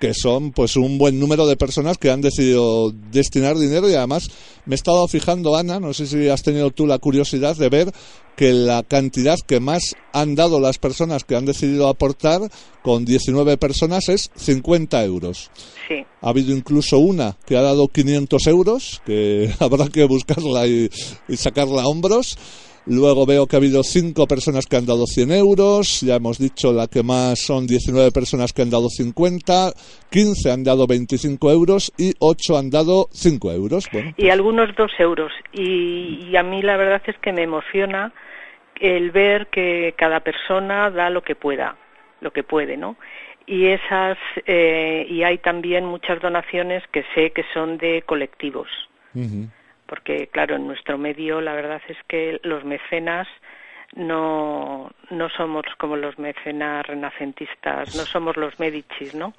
Que 0.03 0.15
son 0.15 0.51
pues 0.51 0.75
un 0.75 0.99
buen 0.99 1.21
número 1.21 1.47
de 1.47 1.57
personas 1.57 1.97
que 1.97 2.11
han 2.11 2.21
decidido 2.21 2.91
destinar 3.13 3.57
dinero 3.57 3.89
y 3.89 3.95
además 3.95 4.29
me 4.67 4.75
he 4.75 4.77
estado 4.77 5.07
fijando, 5.07 5.55
Ana, 5.55 5.79
no 5.79 5.95
sé 5.95 6.09
si 6.09 6.29
has 6.29 6.43
tenido 6.43 6.73
tú 6.73 6.89
la 6.89 6.99
curiosidad 6.99 7.57
de 7.57 7.69
ver 7.69 7.93
que 8.35 8.53
la 8.53 8.83
cantidad 8.83 9.37
que 9.47 9.61
más 9.61 9.95
han 10.13 10.35
dado 10.35 10.59
las 10.59 10.79
personas 10.79 11.23
que 11.23 11.37
han 11.37 11.45
decidido 11.45 11.87
aportar 11.87 12.41
con 12.83 13.05
19 13.05 13.57
personas 13.59 14.09
es 14.09 14.33
50 14.35 15.05
euros. 15.05 15.53
Sí. 15.87 16.05
Ha 16.21 16.31
habido 16.31 16.53
incluso 16.53 16.99
una 16.99 17.37
que 17.47 17.57
ha 17.57 17.63
dado 17.63 17.87
500 17.87 18.45
euros, 18.49 19.01
que 19.07 19.55
habrá 19.61 19.87
que 19.87 20.03
buscarla 20.03 20.67
y, 20.67 20.91
y 21.29 21.37
sacarla 21.37 21.83
a 21.83 21.87
hombros. 21.87 22.37
Luego 22.87 23.27
veo 23.27 23.47
que 23.47 23.55
ha 23.55 23.59
habido 23.61 23.85
cinco 23.85 24.27
personas 24.27 24.67
que 24.67 24.77
han 24.77 24.87
dado 24.87 25.07
100 25.07 25.31
euros, 25.31 26.01
ya 26.01 26.17
hemos 26.17 26.39
dicho 26.39 26.73
la 26.73 26.89
que 26.89 27.05
más 27.05 27.39
son 27.39 27.67
19 27.67 28.11
personas 28.11 28.53
que 28.53 28.63
han 28.63 28.71
dado 28.71 28.89
50, 28.89 29.71
15 30.11 30.51
han 30.51 30.65
dado 30.65 30.89
25 30.89 31.53
euros 31.53 31.93
y 31.97 32.13
8 32.19 32.59
han 32.59 32.71
dado 32.71 33.07
5 33.13 33.53
euros. 33.53 33.89
y 34.17 34.31
algunos 34.31 34.75
2 34.75 34.91
euros. 34.99 35.33
Y, 35.53 36.27
y, 36.29 36.37
a 36.37 36.43
mí 36.43 36.61
la 36.61 36.77
verdad 36.77 37.03
es 37.07 37.17
que 37.19 37.33
me 37.33 37.45
emociona 37.45 38.13
el 38.81 39.13
ver 39.13 39.47
que 39.47 39.95
cada 39.97 40.21
persona 40.21 40.91
da 40.91 41.09
lo 41.09 41.23
que 41.23 41.37
pueda, 41.37 41.77
lo 42.21 42.33
que 42.33 42.43
puede, 42.43 42.77
¿no? 42.77 42.97
Y 43.47 43.67
esas 43.67 44.19
eh, 44.47 45.07
y 45.09 45.23
hay 45.23 45.39
también 45.39 45.85
muchas 45.85 46.21
donaciones 46.21 46.83
que 46.93 47.05
sé 47.15 47.31
que 47.31 47.45
son 47.55 47.79
de 47.79 48.03
colectivos 48.03 48.69
porque 49.93 50.29
claro, 50.29 50.57
en 50.57 50.67
nuestro 50.67 50.97
medio 50.97 51.43
la 51.43 51.53
verdad 51.53 51.83
es 51.87 51.99
que 52.09 52.41
los 52.45 52.65
mecenas 52.65 53.29
no, 53.95 54.91
no 55.11 55.29
somos 55.37 55.65
como 55.77 55.97
los 55.97 56.19
mecenas 56.19 56.87
renacentistas, 56.87 57.95
no 57.95 58.07
somos 58.07 58.39
los 58.39 58.59
medicis, 58.59 59.15
¿no? 59.15 59.35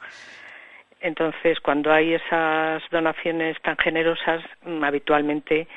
Entonces, 1.01 1.57
cuando 1.59 1.91
hay 1.91 2.13
esas 2.13 2.83
donaciones 2.91 3.59
tan 3.63 3.77
generosas, 3.77 4.43
mm, 4.63 4.83
habitualmente 4.83 5.67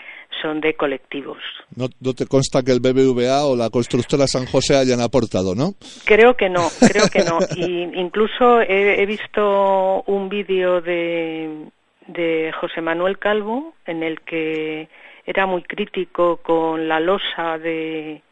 son 0.42 0.61
de 0.61 0.75
colectivos. 0.75 1.38
No, 1.75 1.88
te 1.88 2.26
consta 2.26 2.62
que 2.62 2.73
el 2.73 2.80
BBVA 2.80 3.47
o 3.47 3.56
la 3.56 3.71
constructora 3.71 4.26
San 4.26 4.45
José 4.45 4.76
hayan 4.76 5.00
aportado, 5.00 5.54
¿no? 5.54 5.73
Creo 6.04 6.37
que 6.37 6.50
no, 6.50 6.68
creo 6.87 7.09
que 7.09 7.25
no. 7.25 7.38
Y 7.56 7.99
incluso 7.99 8.61
he 8.61 9.06
visto 9.06 10.02
un 10.02 10.28
vídeo 10.28 10.83
de, 10.83 11.71
de 12.06 12.52
José 12.60 12.80
Manuel 12.80 13.18
Calvo, 13.18 13.75
en 13.86 14.02
el 14.02 14.20
que 14.20 14.88
era 15.25 15.46
muy 15.46 15.62
crítico 15.62 16.38
con 16.38 16.88
la 16.88 17.00
losa 17.00 17.58
de 17.58 18.22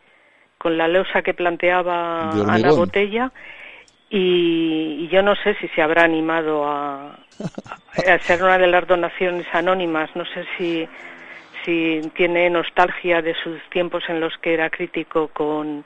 con 0.59 0.79
la 0.79 0.89
losa 0.89 1.23
que 1.23 1.35
planteaba 1.35 2.31
Ana 2.31 2.71
Botella. 2.73 3.33
Y, 4.09 5.09
yo 5.09 5.23
no 5.23 5.35
sé 5.37 5.55
si 5.57 5.69
se 5.69 5.83
habrá 5.83 6.05
animado 6.05 6.65
a, 6.67 7.09
a, 7.09 8.13
a 8.15 8.19
ser 8.21 8.43
una 8.43 8.59
de 8.59 8.69
las 8.69 8.87
donaciones 8.87 9.47
anónimas, 9.53 10.15
no 10.15 10.25
sé 10.25 10.47
si 10.57 10.89
si 11.65 12.01
tiene 12.15 12.51
nostalgia 12.51 13.23
de 13.23 13.35
sus 13.35 13.61
tiempos 13.71 14.05
en 14.09 14.21
los 14.21 14.37
que 14.39 14.55
era 14.55 14.71
crítico 14.71 15.29
con 15.29 15.85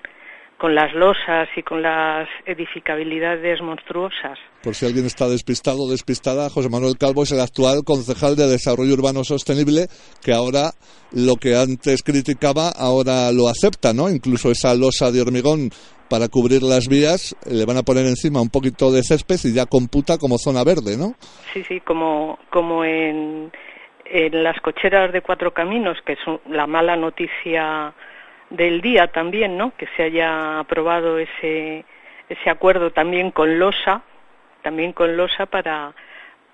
con 0.58 0.74
las 0.74 0.92
losas 0.92 1.48
y 1.56 1.62
con 1.62 1.82
las 1.82 2.28
edificabilidades 2.44 3.62
monstruosas. 3.62 4.38
Por 4.62 4.74
si 4.74 4.86
alguien 4.86 5.06
está 5.06 5.28
despistado 5.28 5.84
o 5.84 5.90
despistada, 5.90 6.50
José 6.50 6.68
Manuel 6.68 6.98
Calvo 6.98 7.22
es 7.22 7.30
el 7.30 7.40
actual 7.40 7.84
concejal 7.86 8.34
de 8.34 8.48
Desarrollo 8.48 8.92
Urbano 8.94 9.22
Sostenible, 9.22 9.86
que 10.22 10.32
ahora 10.32 10.70
lo 11.12 11.36
que 11.36 11.54
antes 11.54 12.02
criticaba, 12.02 12.70
ahora 12.76 13.30
lo 13.30 13.48
acepta, 13.48 13.94
¿no? 13.94 14.10
Incluso 14.10 14.50
esa 14.50 14.74
losa 14.74 15.12
de 15.12 15.22
hormigón 15.22 15.70
para 16.10 16.26
cubrir 16.28 16.62
las 16.62 16.88
vías, 16.88 17.36
le 17.48 17.64
van 17.64 17.76
a 17.76 17.82
poner 17.82 18.06
encima 18.06 18.40
un 18.40 18.50
poquito 18.50 18.90
de 18.90 19.02
césped 19.02 19.38
y 19.44 19.54
ya 19.54 19.66
computa 19.66 20.18
como 20.18 20.38
zona 20.38 20.64
verde, 20.64 20.96
¿no? 20.98 21.14
Sí, 21.52 21.62
sí, 21.68 21.80
como, 21.80 22.38
como 22.50 22.84
en, 22.84 23.52
en 24.06 24.42
las 24.42 24.58
cocheras 24.60 25.12
de 25.12 25.20
cuatro 25.20 25.52
caminos, 25.52 25.98
que 26.04 26.14
es 26.14 26.18
la 26.48 26.66
mala 26.66 26.96
noticia 26.96 27.94
del 28.50 28.80
día 28.80 29.08
también, 29.08 29.56
¿no? 29.56 29.72
Que 29.76 29.86
se 29.96 30.04
haya 30.04 30.60
aprobado 30.60 31.18
ese 31.18 31.84
ese 32.28 32.50
acuerdo 32.50 32.90
también 32.90 33.30
con 33.30 33.58
Losa, 33.58 34.02
también 34.62 34.92
con 34.92 35.16
Losa 35.16 35.46
para 35.46 35.94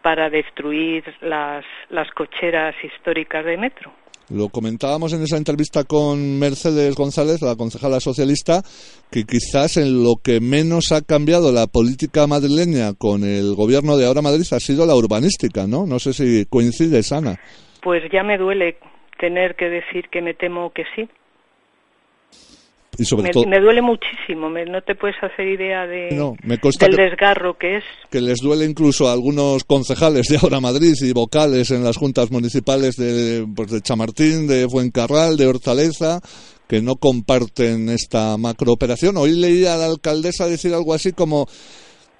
para 0.02 0.30
destruir 0.30 1.04
las 1.20 1.64
las 1.90 2.10
cocheras 2.12 2.74
históricas 2.82 3.44
de 3.44 3.56
metro. 3.56 3.92
Lo 4.30 4.48
comentábamos 4.48 5.12
en 5.12 5.22
esa 5.22 5.36
entrevista 5.36 5.84
con 5.84 6.38
Mercedes 6.38 6.94
González, 6.94 7.42
la 7.42 7.56
concejala 7.56 8.00
socialista, 8.00 8.62
que 9.10 9.24
quizás 9.24 9.76
en 9.76 10.02
lo 10.02 10.14
que 10.22 10.40
menos 10.40 10.92
ha 10.92 11.02
cambiado 11.02 11.52
la 11.52 11.66
política 11.66 12.26
madrileña 12.26 12.94
con 12.96 13.22
el 13.22 13.54
gobierno 13.54 13.98
de 13.98 14.06
ahora 14.06 14.22
Madrid 14.22 14.46
ha 14.52 14.60
sido 14.60 14.86
la 14.86 14.94
urbanística, 14.94 15.66
¿no? 15.66 15.84
No 15.84 15.98
sé 15.98 16.14
si 16.14 16.46
coincide, 16.46 17.02
Ana. 17.14 17.38
Pues 17.82 18.02
ya 18.10 18.22
me 18.22 18.38
duele 18.38 18.78
tener 19.18 19.56
que 19.56 19.68
decir 19.68 20.08
que 20.08 20.22
me 20.22 20.32
temo 20.32 20.72
que 20.72 20.84
sí 20.96 21.06
me, 23.46 23.60
duele 23.60 23.82
muchísimo, 23.82 24.48
no 24.48 24.82
te 24.82 24.94
puedes 24.94 25.16
hacer 25.22 25.48
idea 25.48 25.86
de, 25.86 26.08
del 26.10 26.96
desgarro 26.96 27.56
que 27.58 27.76
es. 27.78 27.84
Que 28.10 28.20
les 28.20 28.38
duele 28.40 28.64
incluso 28.64 29.08
a 29.08 29.12
algunos 29.12 29.64
concejales 29.64 30.26
de 30.28 30.38
ahora 30.42 30.60
Madrid 30.60 30.94
y 31.00 31.12
vocales 31.12 31.70
en 31.70 31.84
las 31.84 31.96
juntas 31.96 32.30
municipales 32.30 32.96
de, 32.96 33.46
pues 33.54 33.70
de 33.70 33.80
Chamartín, 33.80 34.46
de 34.46 34.68
Fuencarral, 34.68 35.36
de 35.36 35.46
Hortaleza, 35.46 36.20
que 36.68 36.80
no 36.80 36.96
comparten 36.96 37.88
esta 37.88 38.36
macrooperación. 38.36 39.16
Hoy 39.16 39.32
leía 39.32 39.74
a 39.74 39.78
la 39.78 39.86
alcaldesa 39.86 40.46
decir 40.46 40.74
algo 40.74 40.94
así 40.94 41.12
como 41.12 41.46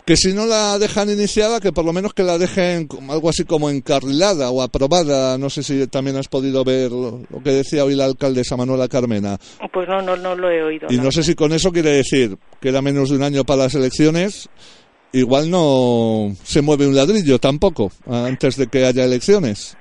que 0.05 0.17
si 0.17 0.35
no 0.35 0.45
la 0.45 0.79
dejan 0.79 1.09
iniciada, 1.09 1.61
que 1.61 1.73
por 1.73 1.85
lo 1.85 1.93
menos 1.93 2.13
que 2.13 2.23
la 2.23 2.37
dejen 2.37 2.89
algo 3.09 3.31
así 3.31 3.45
como 3.45 3.71
encarrilada 3.71 4.51
o 4.51 4.63
aprobada. 4.63 5.39
No 5.39 5.49
sé 5.49 5.63
si 5.63 5.87
también 5.87 6.17
has 6.17 6.29
podido 6.29 6.63
ver 6.63 6.93
lo, 6.93 7.23
que 7.43 7.51
decía 7.51 7.85
hoy 7.85 7.95
la 7.95 8.05
alcaldesa 8.05 8.57
Manuela 8.57 8.89
Carmena. 8.89 9.39
Pues 9.73 9.89
no, 9.89 10.03
no, 10.03 10.17
no 10.17 10.35
lo 10.35 10.51
he 10.51 10.63
oído. 10.63 10.89
Y 10.91 10.99
no, 10.99 11.11
sé 11.11 11.23
si 11.23 11.35
con 11.35 11.53
eso 11.53 11.73
quiere 11.73 11.91
decir 11.91 12.37
que 12.61 12.69
era 12.69 12.83
menos 12.83 13.11
de 13.11 13.17
un 13.17 13.23
año 13.23 13.45
para 13.45 13.65
las 13.65 13.75
elecciones. 13.75 14.49
Igual 15.13 15.49
no 15.49 16.35
se 16.43 16.61
mueve 16.61 16.89
un 16.89 16.97
ladrillo 16.97 17.39
tampoco 17.39 17.93
antes 18.07 18.57
de 18.57 18.67
que 18.67 18.85
haya 18.85 19.05
elecciones 19.05 19.77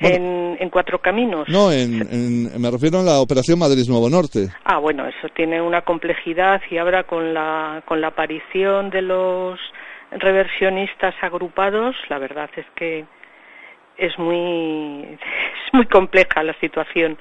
en, 0.00 0.70
Cuatro 0.70 1.00
Caminos. 1.00 1.48
No, 1.48 1.72
en, 1.72 2.60
me 2.60 2.70
refiero 2.70 3.00
a 3.00 3.02
la 3.02 3.20
Operación 3.20 3.58
Madrid 3.58 3.84
Nuevo 3.88 4.10
Norte. 4.10 4.48
Ah, 4.64 4.78
bueno, 4.78 5.06
eso 5.06 5.28
tiene 5.34 5.60
una 5.60 5.82
complejidad 5.82 6.60
y 6.70 6.78
ahora 6.78 7.04
con 7.04 7.32
la, 7.32 7.82
con 7.86 8.00
la 8.00 8.08
aparición 8.08 8.90
de 8.90 9.02
los 9.02 9.58
reversionistas 10.10 11.14
agrupados, 11.22 11.96
la 12.08 12.18
verdad 12.18 12.50
es 12.56 12.66
que 12.74 13.04
es 13.96 14.18
muy, 14.18 15.02
es 15.66 15.72
muy 15.72 15.86
compleja 15.86 16.42
la 16.42 16.54
situación. 16.60 17.16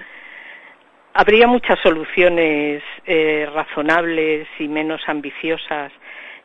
Habría 1.13 1.47
muchas 1.47 1.79
soluciones 1.81 2.83
eh, 3.05 3.47
razonables 3.53 4.47
y 4.59 4.67
menos 4.67 5.01
ambiciosas 5.07 5.91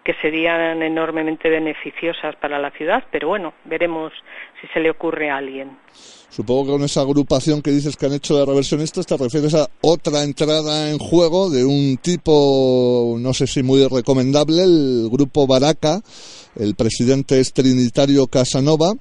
que 0.05 0.15
serían 0.23 0.83
enormemente 0.83 1.49
beneficiosas 1.51 2.35
para 2.37 2.59
la 2.59 2.71
ciudad, 2.71 3.05
pero 3.13 3.29
bueno, 3.29 3.53
veremos 3.65 4.13
si 4.61 4.67
se 4.69 4.81
le 4.81 4.91
ocurre 4.91 5.31
a 5.31 5.37
alguien. 5.37 5.77
Supongo 6.31 6.65
que 6.65 6.71
con 6.73 6.85
esa 6.85 7.01
agrupación 7.01 7.61
que 7.61 7.71
dices 7.71 7.97
que 7.97 8.07
han 8.07 8.15
hecho 8.15 8.37
de 8.37 8.47
reversionistas 8.47 9.05
te 9.05 9.17
refieres 9.17 9.55
a 9.55 9.69
otra 9.81 10.23
entrada 10.23 10.91
en 10.91 10.99
juego 10.99 11.51
de 11.51 11.65
un 11.65 11.99
tipo, 11.99 13.17
no 13.19 13.35
sé 13.35 13.47
si 13.47 13.63
muy 13.63 13.87
recomendable, 13.87 14.63
el 14.63 15.09
grupo 15.11 15.47
Baraca, 15.47 16.01
el 16.57 16.75
presidente 16.77 17.41
es 17.41 17.53
Trinitario 17.53 18.27
Casanova, 18.29 18.93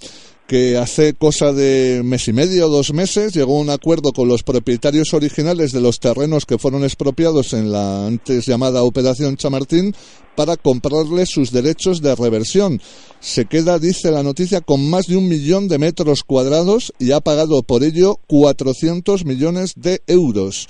que 0.50 0.77
hace 0.77 1.13
cosa 1.13 1.53
de 1.53 2.01
mes 2.03 2.27
y 2.27 2.34
medio, 2.34 2.70
dos 2.70 2.91
meses, 2.91 3.36
llegó 3.36 3.60
a 3.60 3.62
un 3.62 3.70
acuerdo 3.70 4.12
con 4.12 4.27
los 4.27 4.41
propietarios 4.41 5.13
originales 5.13 5.72
de 5.72 5.79
los 5.79 6.00
terrenos 6.00 6.48
que 6.48 6.58
fueron 6.58 6.84
expropiados 6.84 7.53
en 7.53 7.72
la 7.72 8.08
antes 8.08 8.48
llamada 8.48 8.82
Operación 8.82 9.38
Chamartín 9.38 9.94
para 10.36 10.58
comprarles 10.58 11.29
sus 11.29 11.51
derechos 11.51 12.01
de 12.01 12.15
reversión. 12.15 12.82
Se 13.20 13.46
queda, 13.46 13.77
dice 13.77 14.10
la 14.10 14.24
noticia, 14.24 14.62
con 14.62 14.89
más 14.89 15.06
de 15.06 15.18
un 15.18 15.27
millón 15.27 15.68
de 15.68 15.77
metros 15.77 16.24
cuadrados 16.24 16.94
y 16.98 17.12
ha 17.12 17.20
pagado 17.20 17.62
por 17.62 17.84
ello 17.84 18.18
400 18.25 19.25
millones 19.25 19.74
de 19.75 20.01
euros. 20.08 20.68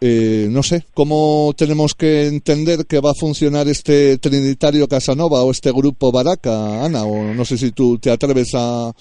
Eh, 0.00 0.46
no 0.48 0.62
sé, 0.62 0.82
¿cómo 0.94 1.52
tenemos 1.58 1.94
que 1.94 2.28
entender 2.28 2.86
que 2.88 3.00
va 3.00 3.10
a 3.10 3.18
funcionar 3.18 3.66
este 3.66 4.16
Trinitario 4.18 4.86
Casanova 4.86 5.42
o 5.42 5.50
este 5.50 5.72
grupo 5.72 6.12
Baraca, 6.12 6.84
Ana? 6.84 7.02
O 7.02 7.34
no 7.34 7.44
sé 7.44 7.56
si 7.56 7.72
tú 7.72 7.98
te 7.98 8.12
atreves 8.12 8.54
a, 8.54 8.92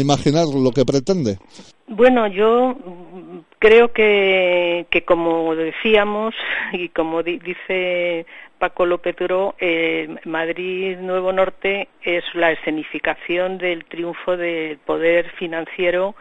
imaginar 0.00 0.46
lo 0.46 0.72
que 0.72 0.84
pretende. 0.84 1.38
Bueno, 1.86 2.26
yo 2.26 2.76
creo 3.60 3.92
que, 3.92 4.86
que 4.90 5.04
como 5.04 5.54
decíamos 5.54 6.34
y 6.72 6.88
como 6.88 7.22
dice 7.22 8.26
Paco 8.58 8.84
López 8.84 9.14
Duro, 9.16 9.54
eh, 9.60 10.08
Madrid 10.24 10.98
Nuevo 10.98 11.32
Norte 11.32 11.88
es 12.02 12.24
la 12.34 12.50
escenificación 12.50 13.58
del 13.58 13.84
triunfo 13.84 14.36
del 14.36 14.78
poder 14.78 15.30
financiero 15.38 16.16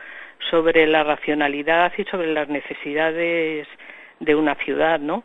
sobre 0.51 0.85
la 0.85 1.03
racionalidad 1.03 1.91
y 1.97 2.03
sobre 2.03 2.33
las 2.33 2.49
necesidades 2.49 3.67
de 4.21 4.35
una 4.35 4.55
ciudad, 4.55 4.99
¿no? 4.99 5.23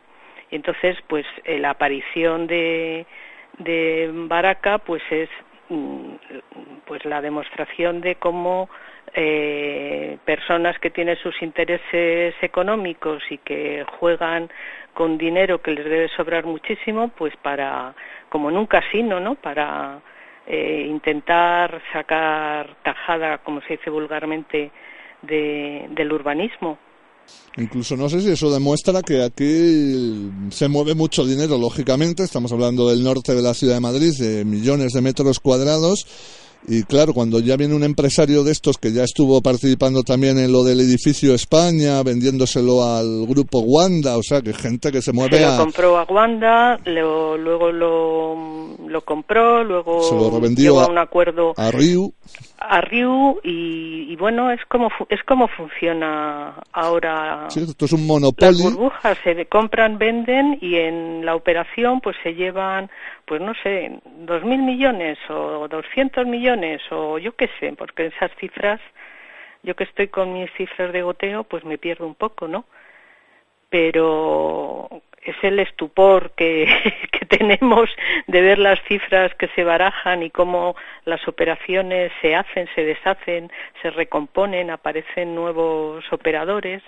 entonces, 0.51 0.97
pues 1.07 1.25
eh, 1.43 1.59
la 1.59 1.71
aparición 1.71 2.47
de, 2.47 3.05
de 3.59 4.09
Baraca, 4.13 4.77
pues 4.77 5.03
es 5.09 5.29
mm, 5.69 6.13
pues 6.85 7.03
la 7.05 7.21
demostración 7.21 8.01
de 8.01 8.15
cómo 8.15 8.69
eh, 9.13 10.17
personas 10.25 10.79
que 10.79 10.89
tienen 10.89 11.17
sus 11.17 11.41
intereses 11.41 12.35
económicos 12.41 13.23
y 13.29 13.37
que 13.39 13.85
juegan 13.99 14.49
con 14.93 15.17
dinero 15.17 15.61
que 15.61 15.71
les 15.71 15.85
debe 15.85 16.07
sobrar 16.09 16.45
muchísimo, 16.45 17.09
pues 17.09 17.35
para, 17.37 17.93
como 18.29 18.49
en 18.49 18.57
un 18.57 18.65
casino, 18.65 19.19
¿no? 19.19 19.35
Para 19.35 19.99
eh, 20.45 20.85
intentar 20.87 21.81
sacar 21.91 22.75
tajada, 22.83 23.39
como 23.39 23.61
se 23.61 23.77
dice 23.77 23.89
vulgarmente, 23.89 24.71
del 25.21 26.13
urbanismo. 26.13 26.77
Incluso 27.57 27.97
no 27.97 28.07
sé 28.07 28.21
si 28.21 28.29
eso 28.29 28.51
demuestra 28.51 29.01
que 29.01 29.23
aquí 29.23 30.29
se 30.51 30.67
mueve 30.67 30.93
mucho 30.93 31.25
dinero, 31.25 31.57
lógicamente. 31.57 32.23
Estamos 32.23 32.51
hablando 32.51 32.87
del 32.89 33.03
norte 33.03 33.33
de 33.33 33.41
la 33.41 33.53
ciudad 33.53 33.75
de 33.75 33.81
Madrid, 33.81 34.13
de 34.19 34.45
millones 34.45 34.93
de 34.93 35.01
metros 35.01 35.39
cuadrados 35.39 36.05
y 36.65 36.83
claro, 36.83 37.13
cuando 37.13 37.39
ya 37.39 37.55
viene 37.55 37.75
un 37.75 37.83
empresario 37.83 38.43
de 38.43 38.51
estos 38.51 38.77
que 38.77 38.91
ya 38.91 39.03
estuvo 39.03 39.41
participando 39.41 40.03
también 40.03 40.37
en 40.37 40.51
lo 40.51 40.63
del 40.63 40.81
edificio 40.81 41.33
España, 41.33 42.03
vendiéndoselo 42.03 42.83
al 42.83 43.25
grupo 43.25 43.59
Wanda, 43.59 44.17
o 44.17 44.23
sea, 44.23 44.41
que 44.41 44.53
gente 44.53 44.91
que 44.91 45.01
se 45.01 45.13
mueve 45.13 45.37
se 45.37 45.45
lo 45.45 45.57
compró 45.57 45.97
a 45.97 46.03
Wanda, 46.03 46.77
luego 46.85 47.37
lo, 47.71 48.75
lo 48.85 49.01
compró, 49.01 49.63
luego 49.63 50.03
se 50.03 50.15
lo 50.15 50.29
revendió 50.29 50.79
a, 50.81 50.87
un 50.87 50.97
acuerdo 50.97 51.53
a 51.55 51.71
Ryu. 51.71 52.13
A 52.59 52.81
Ryu 52.81 53.39
y, 53.43 54.15
bueno, 54.17 54.51
es 54.51 54.63
como 54.65 54.91
es 55.09 55.23
como 55.23 55.47
funciona 55.47 56.55
ahora. 56.71 57.47
Sí, 57.49 57.63
esto 57.63 57.85
es 57.85 57.93
un 57.93 58.05
monopolio. 58.07 58.51
Las 58.51 58.61
burbujas 58.61 59.17
se 59.23 59.45
compran, 59.45 59.97
venden 59.97 60.57
y 60.61 60.75
en 60.75 61.25
la 61.25 61.35
operación 61.35 62.01
pues 62.01 62.15
se 62.23 62.33
llevan 62.33 62.89
pues 63.27 63.41
no 63.41 63.53
sé, 63.61 63.99
dos 64.25 64.43
mil 64.45 64.61
millones 64.63 65.17
o 65.29 65.67
doscientos 65.67 66.25
millones 66.25 66.81
o 66.91 67.17
yo 67.17 67.35
qué 67.35 67.49
sé, 67.59 67.73
porque 67.73 68.05
esas 68.05 68.31
cifras, 68.39 68.79
yo 69.63 69.75
que 69.75 69.83
estoy 69.83 70.07
con 70.07 70.31
mis 70.31 70.49
cifras 70.53 70.93
de 70.93 71.01
goteo, 71.01 71.43
pues 71.43 71.65
me 71.65 71.77
pierdo 71.77 72.07
un 72.07 72.15
poco, 72.15 72.47
¿no? 72.47 72.63
Pero 73.69 75.01
es 75.31 75.43
el 75.43 75.59
estupor 75.59 76.31
que, 76.31 76.67
que 77.11 77.25
tenemos 77.25 77.89
de 78.27 78.41
ver 78.41 78.59
las 78.59 78.81
cifras 78.83 79.33
que 79.35 79.47
se 79.49 79.63
barajan 79.63 80.23
y 80.23 80.29
cómo 80.29 80.75
las 81.05 81.27
operaciones 81.27 82.11
se 82.21 82.35
hacen, 82.35 82.67
se 82.75 82.83
deshacen, 82.83 83.51
se 83.81 83.89
recomponen, 83.91 84.69
aparecen 84.69 85.35
nuevos 85.35 86.05
operadores, 86.11 86.83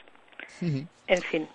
en 0.61 1.21
fin 1.23 1.47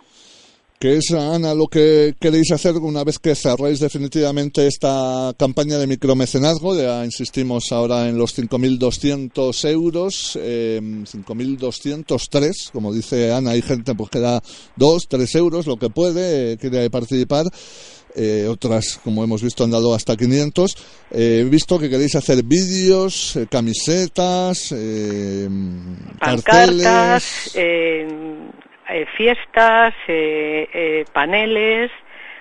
que 0.85 0.99
es, 0.99 1.13
Ana, 1.13 1.55
lo 1.55 1.67
que 1.67 2.15
queréis 2.21 2.53
hacer 2.53 2.75
una 2.77 3.05
vez 3.05 3.19
que 3.19 3.35
cerréis 3.35 3.81
definitivamente 3.81 4.67
esta 4.67 5.33
campaña 5.39 5.79
de 5.79 5.87
micromecenazgo, 5.87 6.77
ya 6.77 7.03
insistimos 7.07 7.73
ahora 7.73 8.07
en 8.07 8.19
los 8.19 8.37
5.200 8.37 9.71
euros, 9.71 10.39
eh, 10.39 10.79
5.203, 10.83 12.71
como 12.71 12.93
dice 12.93 13.33
Ana, 13.33 13.53
hay 13.53 13.63
gente 13.63 13.95
pues 13.95 14.11
que 14.11 14.21
da 14.21 14.43
2, 14.77 15.09
3 15.09 15.35
euros, 15.37 15.67
lo 15.67 15.79
que 15.79 15.89
puede, 15.89 16.53
eh, 16.53 16.59
quiere 16.59 16.91
participar. 16.91 17.47
Eh, 18.15 18.47
otras, 18.47 19.01
como 19.03 19.25
hemos 19.25 19.43
visto, 19.43 19.65
han 19.65 19.71
dado 19.71 19.95
hasta 19.95 20.19
500. 20.19 20.77
Eh, 21.11 21.39
he 21.41 21.45
visto 21.45 21.79
que 21.79 21.89
queréis 21.89 22.15
hacer 22.15 22.45
vídeos, 22.45 23.37
eh, 23.37 23.47
camisetas, 23.51 24.71
eh, 24.71 25.49
carteles. 26.21 27.55
Eh, 28.89 29.07
fiestas, 29.17 29.95
eh, 30.09 30.69
eh, 30.73 31.05
paneles. 31.13 31.91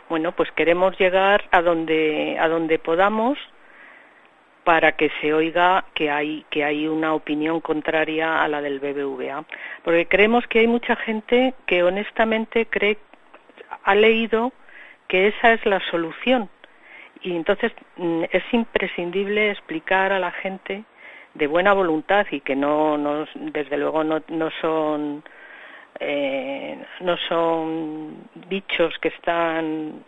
Bueno, 0.10 0.34
pues 0.34 0.52
queremos 0.52 0.98
llegar 1.00 1.46
a 1.52 1.62
donde 1.62 2.38
a 2.40 2.48
donde 2.50 2.80
podamos 2.80 3.38
para 4.66 4.94
que 4.94 5.10
se 5.22 5.34
oiga 5.34 5.86
que 5.94 6.10
hay 6.12 6.46
que 6.50 6.64
hay 6.64 6.88
una 6.88 7.14
opinión 7.14 7.62
contraria 7.62 8.44
a 8.44 8.48
la 8.48 8.62
del 8.62 8.80
BBVA, 8.80 9.46
porque 9.84 10.06
creemos 10.06 10.46
que 10.48 10.60
hay 10.60 10.68
mucha 10.68 10.96
gente 10.98 11.54
que 11.66 11.84
honestamente 11.84 12.66
cree 12.66 12.98
ha 13.84 13.96
leído 13.96 14.52
que 15.08 15.28
esa 15.28 15.54
es 15.54 15.66
la 15.66 15.80
solución 15.92 16.50
y 17.22 17.36
entonces 17.36 17.72
mm, 17.98 18.24
es 18.32 18.44
imprescindible 18.52 19.52
explicar 19.52 20.12
a 20.12 20.20
la 20.20 20.32
gente 20.32 20.84
de 21.34 21.48
buena 21.48 21.74
voluntad 21.74 22.26
y 22.32 22.42
que 22.42 22.56
no, 22.56 22.98
no 22.98 23.26
desde 23.36 23.78
luego 23.78 24.04
no, 24.04 24.22
no 24.28 24.50
son 24.62 25.24
eh, 26.00 26.78
no 27.02 27.18
son 27.30 28.28
bichos 28.48 28.98
que 29.00 29.10
están 29.10 30.04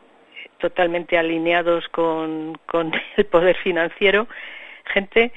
totalmente 0.57 1.17
alineados 1.17 1.87
con, 1.89 2.57
con 2.65 2.91
el 3.17 3.25
poder 3.25 3.57
financiero, 3.57 4.27
gente 4.85 5.31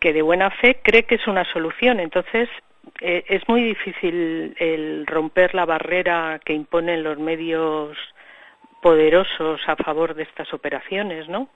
que 0.00 0.12
de 0.12 0.22
buena 0.22 0.50
fe 0.50 0.80
cree 0.82 1.04
que 1.04 1.14
es 1.14 1.26
una 1.26 1.44
solución. 1.52 2.00
Entonces, 2.00 2.48
eh, 3.00 3.24
es 3.28 3.46
muy 3.48 3.62
difícil 3.62 4.54
el 4.58 5.06
romper 5.06 5.54
la 5.54 5.64
barrera 5.64 6.40
que 6.44 6.52
imponen 6.52 7.02
los 7.02 7.18
medios 7.18 7.96
poderosos 8.80 9.60
a 9.66 9.76
favor 9.76 10.14
de 10.14 10.24
estas 10.24 10.52
operaciones, 10.52 11.28
¿no? 11.28 11.48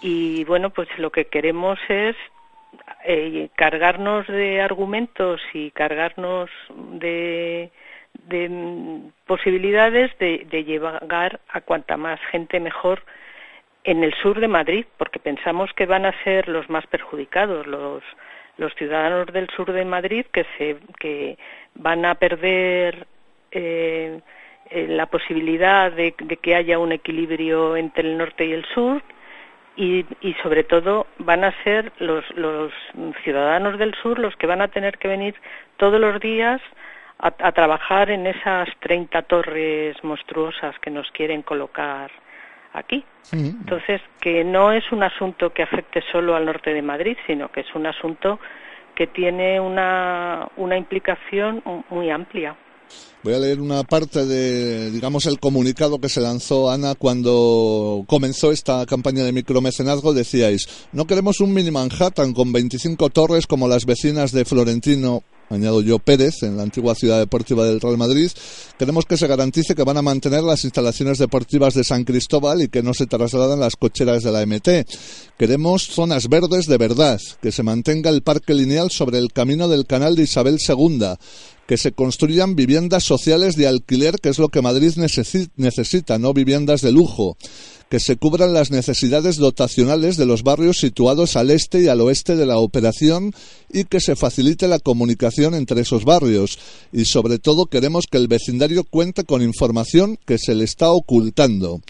Y 0.00 0.44
bueno, 0.44 0.70
pues 0.70 0.88
lo 0.98 1.10
que 1.10 1.26
queremos 1.26 1.78
es 1.88 2.16
eh, 3.04 3.48
cargarnos 3.54 4.26
de 4.26 4.60
argumentos 4.60 5.40
y 5.52 5.70
cargarnos 5.70 6.50
de, 6.92 7.70
posibilidades 9.26 10.16
de, 10.18 10.64
llegar 10.64 11.40
a 11.48 11.60
cuanta 11.60 11.96
más 11.96 12.20
gente 12.30 12.60
mejor 12.60 13.02
en 13.84 14.04
el 14.04 14.12
sur 14.14 14.40
de 14.40 14.48
Madrid, 14.48 14.86
porque 14.96 15.18
pensamos 15.18 15.72
que 15.74 15.86
van 15.86 16.04
a 16.04 16.22
ser 16.24 16.48
los 16.48 16.68
más 16.68 16.86
perjudicados, 16.86 17.66
los, 17.66 18.02
los 18.58 18.74
ciudadanos 18.74 19.32
del 19.32 19.48
sur 19.50 19.72
de 19.72 19.84
Madrid 19.84 20.26
que, 20.32 20.44
se, 20.56 20.76
que 20.98 21.38
van 21.74 22.04
a 22.04 22.16
perder 22.16 23.06
eh, 23.50 24.20
eh, 24.70 24.86
la 24.88 25.06
posibilidad 25.06 25.90
de, 25.90 26.12
que 26.12 26.54
haya 26.54 26.78
un 26.78 26.92
equilibrio 26.92 27.76
entre 27.76 28.06
el 28.06 28.18
norte 28.18 28.44
y 28.44 28.52
el 28.52 28.66
sur 28.66 29.02
y, 29.78 30.04
sobre 30.42 30.64
todo 30.64 31.06
van 31.18 31.44
a 31.44 31.52
ser 31.62 31.92
los, 32.00 32.24
los 32.36 32.72
ciudadanos 33.22 33.78
del 33.78 33.94
sur 33.94 34.18
los 34.18 34.34
que 34.36 34.48
van 34.48 34.60
a 34.60 34.68
tener 34.68 34.98
que 34.98 35.06
venir 35.06 35.36
todos 35.76 36.00
los 36.00 36.20
días 36.20 36.60
a, 37.20 37.52
trabajar 37.52 38.10
en 38.10 38.26
esas 38.26 38.68
30 38.80 39.22
torres 39.22 39.96
monstruosas 40.02 40.78
que 40.80 40.90
nos 40.90 41.10
quieren 41.10 41.42
colocar 41.42 42.10
aquí. 42.72 43.04
Entonces, 43.32 44.00
que 44.20 44.44
no 44.44 44.72
es 44.72 44.90
un 44.92 45.02
asunto 45.02 45.52
que 45.52 45.62
afecte 45.62 46.02
solo 46.12 46.36
al 46.36 46.44
norte 46.44 46.72
de 46.72 46.82
Madrid, 46.82 47.16
sino 47.26 47.50
que 47.50 47.60
es 47.60 47.74
un 47.74 47.86
asunto 47.86 48.38
que 48.94 49.08
tiene 49.08 49.58
una, 49.58 50.48
una 50.56 50.76
implicación 50.76 51.62
muy 51.90 52.10
amplia. 52.10 52.54
Voy 53.24 53.34
a 53.34 53.38
leer 53.38 53.60
una 53.60 53.82
parte 53.82 54.24
de, 54.26 54.90
digamos, 54.90 55.26
el 55.26 55.40
comunicado 55.40 55.98
que 55.98 56.08
se 56.08 56.20
lanzó 56.20 56.70
Ana 56.70 56.94
cuando 56.94 58.04
comenzó 58.06 58.52
esta 58.52 58.86
campaña 58.86 59.24
de 59.24 59.32
micromecenazgo. 59.32 60.14
Decíais, 60.14 60.68
no 60.92 61.06
queremos 61.06 61.40
un 61.40 61.52
mini 61.52 61.70
Manhattan 61.70 62.32
con 62.32 62.52
25 62.52 63.10
torres 63.10 63.46
como 63.46 63.66
las 63.66 63.86
vecinas 63.86 64.30
de 64.32 64.44
Florentino 64.44 65.24
añado 65.50 65.80
yo 65.80 65.98
Pérez, 65.98 66.42
en 66.42 66.56
la 66.56 66.62
antigua 66.62 66.94
ciudad 66.94 67.18
deportiva 67.18 67.64
del 67.64 67.80
Real 67.80 67.96
Madrid, 67.96 68.30
queremos 68.78 69.04
que 69.06 69.16
se 69.16 69.26
garantice 69.26 69.74
que 69.74 69.84
van 69.84 69.96
a 69.96 70.02
mantener 70.02 70.42
las 70.42 70.64
instalaciones 70.64 71.18
deportivas 71.18 71.74
de 71.74 71.84
San 71.84 72.04
Cristóbal 72.04 72.62
y 72.62 72.68
que 72.68 72.82
no 72.82 72.94
se 72.94 73.06
trasladan 73.06 73.60
las 73.60 73.76
cocheras 73.76 74.22
de 74.22 74.32
la 74.32 74.44
MT. 74.44 74.86
Queremos 75.38 75.84
zonas 75.84 76.28
verdes 76.28 76.66
de 76.66 76.78
verdad, 76.78 77.20
que 77.40 77.52
se 77.52 77.62
mantenga 77.62 78.10
el 78.10 78.22
parque 78.22 78.54
lineal 78.54 78.90
sobre 78.90 79.18
el 79.18 79.32
camino 79.32 79.68
del 79.68 79.86
canal 79.86 80.16
de 80.16 80.24
Isabel 80.24 80.58
II, 80.66 81.16
que 81.68 81.76
se 81.76 81.92
construyan 81.92 82.56
viviendas 82.56 83.04
sociales 83.04 83.54
de 83.54 83.68
alquiler, 83.68 84.16
que 84.22 84.30
es 84.30 84.38
lo 84.38 84.48
que 84.48 84.62
Madrid 84.62 84.94
necesita, 84.96 86.18
no 86.18 86.32
viviendas 86.32 86.80
de 86.80 86.92
lujo, 86.92 87.36
que 87.90 88.00
se 88.00 88.16
cubran 88.16 88.54
las 88.54 88.70
necesidades 88.70 89.36
dotacionales 89.36 90.16
de 90.16 90.24
los 90.24 90.42
barrios 90.42 90.78
situados 90.78 91.36
al 91.36 91.50
este 91.50 91.82
y 91.82 91.88
al 91.88 92.00
oeste 92.00 92.36
de 92.36 92.46
la 92.46 92.56
operación 92.58 93.34
y 93.70 93.84
que 93.84 94.00
se 94.00 94.16
facilite 94.16 94.66
la 94.66 94.78
comunicación 94.78 95.54
entre 95.54 95.82
esos 95.82 96.06
barrios. 96.06 96.58
Y 96.90 97.04
sobre 97.04 97.38
todo 97.38 97.66
queremos 97.66 98.06
que 98.10 98.16
el 98.16 98.28
vecindario 98.28 98.84
cuente 98.84 99.24
con 99.24 99.42
información 99.42 100.18
que 100.24 100.38
se 100.38 100.54
le 100.54 100.64
está 100.64 100.90
ocultando. 100.90 101.82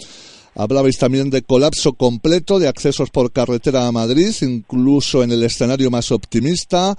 Hablabais 0.56 0.98
también 0.98 1.30
de 1.30 1.42
colapso 1.42 1.92
completo 1.92 2.58
de 2.58 2.66
accesos 2.66 3.10
por 3.10 3.30
carretera 3.30 3.86
a 3.86 3.92
Madrid, 3.92 4.34
incluso 4.40 5.22
en 5.22 5.30
el 5.30 5.44
escenario 5.44 5.88
más 5.88 6.10
optimista 6.10 6.98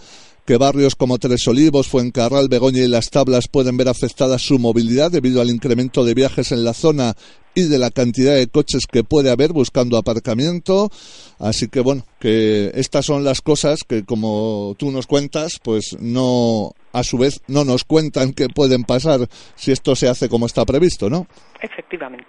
que 0.50 0.58
barrios 0.58 0.96
como 0.96 1.20
Tres 1.20 1.48
Olivos, 1.48 1.88
Fuencarral, 1.90 2.48
Begoña 2.50 2.82
y 2.82 2.88
Las 2.88 3.12
Tablas 3.12 3.48
pueden 3.48 3.78
ver 3.78 3.88
afectada 3.88 4.40
su 4.40 4.58
movilidad 4.58 5.12
debido 5.12 5.42
al 5.42 5.52
incremento 5.52 6.04
de 6.04 6.16
viajes 6.16 6.52
en 6.52 6.64
la 6.64 6.74
zona 6.74 7.14
y 7.54 7.68
de 7.68 7.78
la 7.78 7.92
cantidad 7.92 8.34
de 8.34 8.48
coches 8.48 8.88
que 8.92 9.04
puede 9.04 9.30
haber 9.30 9.54
buscando 9.54 9.96
aparcamiento. 9.96 10.90
Así 11.38 11.68
que 11.68 11.82
bueno, 11.82 12.04
que 12.20 12.72
estas 12.74 13.06
son 13.06 13.24
las 13.24 13.42
cosas 13.42 13.82
que 13.88 14.06
como 14.06 14.74
tú 14.80 14.90
nos 14.90 15.06
cuentas, 15.06 15.60
pues 15.62 15.96
no, 16.00 16.72
a 16.94 17.04
su 17.04 17.20
vez 17.20 17.42
no 17.48 17.64
nos 17.64 17.84
cuentan 17.84 18.34
que 18.34 18.50
pueden 18.50 18.86
pasar 18.86 19.30
si 19.56 19.72
esto 19.72 19.96
se 19.96 20.10
hace 20.10 20.30
como 20.30 20.48
está 20.48 20.66
previsto, 20.66 21.12
¿no? 21.12 21.28
Efectivamente. 21.62 22.26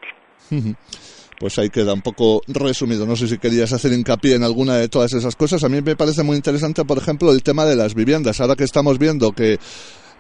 pues 1.41 1.59
ahí 1.59 1.71
queda 1.71 1.95
un 1.95 2.03
poco 2.03 2.43
resumido. 2.49 3.07
No 3.07 3.17
sé 3.17 3.27
si 3.27 3.39
querías 3.39 3.73
hacer 3.73 3.95
hincapié 3.95 4.35
en 4.35 4.45
alguna 4.45 4.77
de 4.77 4.91
todas 4.91 5.15
esas 5.15 5.35
cosas. 5.37 5.65
A 5.65 5.71
mí 5.71 5.81
me 5.81 5.97
parece 5.97 6.23
muy 6.23 6.37
interesante, 6.37 6.85
por 6.85 6.99
ejemplo, 6.99 7.33
el 7.33 7.43
tema 7.43 7.65
de 7.65 7.77
las 7.77 7.95
viviendas. 7.95 8.43
Ahora 8.43 8.57
que 8.57 8.65
estamos 8.65 8.99
viendo 8.99 9.33
que 9.33 9.59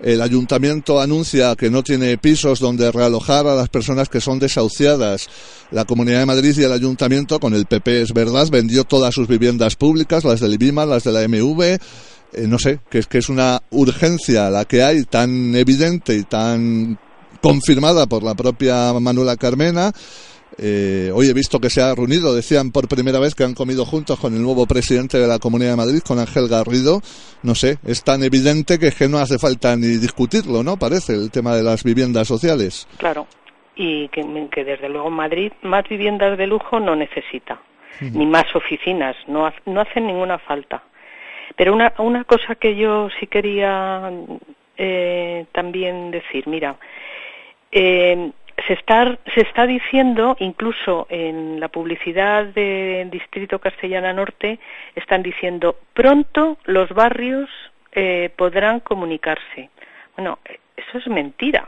el 0.00 0.22
ayuntamiento 0.22 0.98
anuncia 0.98 1.54
que 1.56 1.68
no 1.68 1.82
tiene 1.82 2.16
pisos 2.16 2.58
donde 2.58 2.90
realojar 2.90 3.46
a 3.46 3.54
las 3.54 3.68
personas 3.68 4.08
que 4.08 4.22
son 4.22 4.38
desahuciadas. 4.38 5.28
La 5.70 5.84
Comunidad 5.84 6.20
de 6.20 6.26
Madrid 6.26 6.54
y 6.56 6.62
el 6.62 6.72
ayuntamiento, 6.72 7.38
con 7.38 7.52
el 7.52 7.66
PP 7.66 8.00
es 8.00 8.14
verdad, 8.14 8.48
vendió 8.50 8.84
todas 8.84 9.14
sus 9.14 9.28
viviendas 9.28 9.76
públicas, 9.76 10.24
las 10.24 10.40
del 10.40 10.54
IBIMA, 10.54 10.86
las 10.86 11.04
de 11.04 11.12
la 11.12 11.28
MV. 11.28 11.62
Eh, 11.62 11.78
no 12.46 12.58
sé, 12.58 12.80
que 12.88 12.98
es 12.98 13.06
que 13.06 13.18
es 13.18 13.28
una 13.28 13.62
urgencia 13.68 14.48
la 14.48 14.64
que 14.64 14.82
hay 14.82 15.02
tan 15.04 15.54
evidente 15.54 16.14
y 16.14 16.22
tan 16.22 16.98
confirmada 17.42 18.06
por 18.06 18.22
la 18.22 18.34
propia 18.34 18.94
Manuela 18.98 19.36
Carmena 19.36 19.92
eh, 20.58 21.10
hoy 21.14 21.28
he 21.28 21.32
visto 21.32 21.60
que 21.60 21.70
se 21.70 21.82
ha 21.82 21.94
reunido, 21.94 22.34
decían 22.34 22.70
por 22.70 22.88
primera 22.88 23.18
vez 23.18 23.34
que 23.34 23.44
han 23.44 23.54
comido 23.54 23.84
juntos 23.84 24.18
con 24.18 24.34
el 24.34 24.42
nuevo 24.42 24.66
presidente 24.66 25.18
de 25.18 25.26
la 25.26 25.38
Comunidad 25.38 25.70
de 25.70 25.76
Madrid, 25.76 26.00
con 26.06 26.18
Ángel 26.18 26.48
Garrido. 26.48 27.00
No 27.42 27.54
sé, 27.54 27.78
es 27.84 28.02
tan 28.04 28.22
evidente 28.22 28.78
que, 28.78 28.90
que 28.90 29.08
no 29.08 29.18
hace 29.18 29.38
falta 29.38 29.76
ni 29.76 29.96
discutirlo, 29.96 30.62
¿no? 30.62 30.76
Parece 30.76 31.14
el 31.14 31.30
tema 31.30 31.54
de 31.54 31.62
las 31.62 31.84
viviendas 31.84 32.28
sociales. 32.28 32.86
Claro, 32.98 33.26
y 33.76 34.08
que, 34.08 34.64
desde 34.64 34.88
luego 34.88 35.10
Madrid 35.10 35.52
más 35.62 35.88
viviendas 35.88 36.36
de 36.36 36.46
lujo 36.46 36.78
no 36.80 36.94
necesita, 36.94 37.60
ni 38.00 38.26
más 38.26 38.44
oficinas, 38.54 39.16
no, 39.26 39.50
no 39.64 39.80
hacen 39.80 40.06
ninguna 40.06 40.38
falta. 40.38 40.82
Pero 41.56 41.72
una, 41.72 41.92
una 41.98 42.24
cosa 42.24 42.54
que 42.56 42.76
yo 42.76 43.08
sí 43.18 43.26
quería 43.26 44.10
eh, 44.76 45.46
también 45.52 46.10
decir, 46.10 46.46
mira, 46.46 46.76
eh, 47.72 48.30
se 49.34 49.40
está, 49.40 49.66
diciendo, 49.66 50.36
incluso 50.38 51.08
en 51.10 51.58
la 51.58 51.68
publicidad 51.68 52.44
del 52.44 53.10
Distrito 53.10 53.58
Castellana 53.58 54.12
Norte, 54.12 54.60
están 54.94 55.24
diciendo 55.24 55.76
pronto 55.92 56.56
los 56.66 56.88
barrios 56.90 57.50
eh, 57.92 58.30
podrán 58.36 58.78
comunicarse. 58.78 59.70
Bueno, 60.16 60.38
eso 60.76 60.98
es 60.98 61.08
mentira, 61.08 61.66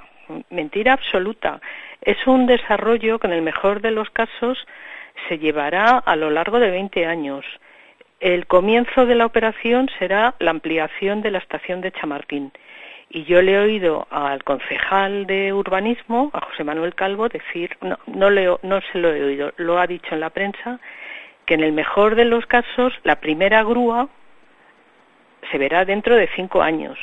mentira 0.50 0.92
absoluta. 0.92 1.60
Es 2.00 2.24
un 2.28 2.46
desarrollo 2.46 3.18
que 3.18 3.26
en 3.26 3.32
el 3.32 3.42
mejor 3.42 3.80
de 3.80 3.90
los 3.90 4.08
casos 4.10 4.64
se 5.28 5.38
llevará 5.38 5.98
a 5.98 6.14
lo 6.14 6.30
largo 6.30 6.60
de 6.60 6.70
20 6.70 7.04
años. 7.06 7.44
El 8.20 8.46
comienzo 8.46 9.06
de 9.06 9.16
la 9.16 9.26
operación 9.26 9.90
será 9.98 10.36
la 10.38 10.52
ampliación 10.52 11.20
de 11.20 11.32
la 11.32 11.38
estación 11.38 11.80
de 11.80 11.90
Chamartín 11.90 12.52
y 13.14 13.24
yo 13.24 13.42
le 13.42 13.52
he 13.52 13.58
oído 13.58 14.06
al 14.10 14.42
concejal 14.42 15.26
de 15.26 15.52
urbanismo, 15.52 16.30
a 16.32 16.40
José 16.46 16.64
Manuel 16.64 16.94
Calvo, 16.94 17.28
decir, 17.28 17.76
no, 17.82 17.98
no, 18.06 18.58
no 18.62 18.80
se 18.90 18.98
lo 18.98 19.12
he 19.12 19.22
oído, 19.22 19.52
lo 19.58 19.78
ha 19.78 19.86
dicho 19.86 20.14
en 20.14 20.20
la 20.20 20.30
prensa, 20.30 20.80
que 21.44 21.54
en 21.54 21.62
el 21.62 21.72
mejor 21.72 22.14
de 22.14 22.24
los 22.24 22.46
casos 22.46 22.94
la 23.04 23.16
primera 23.16 23.62
grúa 23.64 24.08
se 25.50 25.58
verá 25.58 25.84
dentro 25.84 26.16
de 26.16 26.28
cinco 26.34 26.62
años 26.62 26.98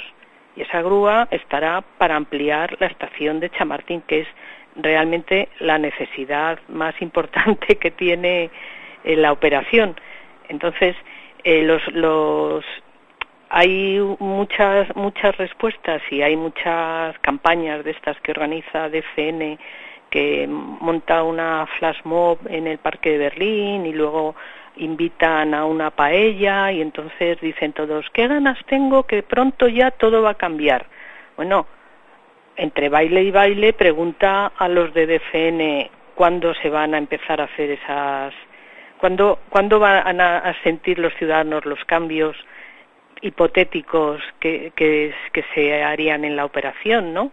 y 0.55 0.63
esa 0.63 0.81
grúa 0.81 1.27
estará 1.29 1.81
para 1.99 2.15
ampliar 2.15 2.75
la 2.79 2.87
estación 2.87 3.39
de 3.39 3.51
Chamartín, 3.51 4.01
que 4.01 4.21
es 4.21 4.27
realmente 4.75 5.49
la 5.59 5.77
necesidad 5.77 6.59
más 6.67 6.99
importante 7.01 7.75
que 7.77 7.91
tiene 7.91 8.49
eh, 9.03 9.15
la 9.15 9.31
operación. 9.31 9.95
Entonces, 10.47 10.95
eh, 11.43 11.61
los, 11.61 11.85
los 11.93 12.65
hay 13.49 13.99
muchas 14.19 14.95
muchas 14.95 15.35
respuestas 15.37 16.01
y 16.11 16.21
hay 16.21 16.35
muchas 16.35 17.17
campañas 17.19 17.83
de 17.83 17.91
estas 17.91 18.19
que 18.21 18.31
organiza 18.31 18.89
DCN 18.89 19.57
que 20.11 20.47
monta 20.47 21.23
una 21.23 21.67
flash 21.77 21.99
mob 22.03 22.39
en 22.47 22.67
el 22.67 22.77
parque 22.77 23.11
de 23.11 23.17
Berlín 23.17 23.87
y 23.87 23.93
luego 23.93 24.35
invitan 24.77 25.53
a 25.55 25.65
una 25.65 25.89
paella 25.89 26.71
y 26.71 26.81
entonces 26.81 27.41
dicen 27.41 27.73
todos 27.73 28.05
qué 28.13 28.27
ganas 28.27 28.57
tengo 28.67 29.03
que 29.03 29.23
pronto 29.23 29.67
ya 29.67 29.89
todo 29.91 30.21
va 30.21 30.31
a 30.31 30.35
cambiar 30.35 30.85
bueno 31.35 31.65
entre 32.55 32.89
baile 32.89 33.23
y 33.23 33.31
baile 33.31 33.73
pregunta 33.73 34.51
a 34.57 34.67
los 34.67 34.93
de 34.93 35.07
DCN 35.07 35.89
cuándo 36.13 36.53
se 36.53 36.69
van 36.69 36.93
a 36.93 36.99
empezar 36.99 37.41
a 37.41 37.45
hacer 37.45 37.71
esas 37.71 38.33
cuándo 38.99 39.39
cuándo 39.49 39.79
van 39.79 40.21
a 40.21 40.55
sentir 40.61 40.99
los 40.99 41.15
ciudadanos 41.15 41.65
los 41.65 41.83
cambios 41.85 42.37
hipotéticos 43.21 44.21
que, 44.39 44.71
que, 44.75 45.13
se 45.53 45.83
harían 45.83 46.25
en 46.25 46.35
la 46.35 46.45
operación, 46.45 47.13
¿no? 47.13 47.31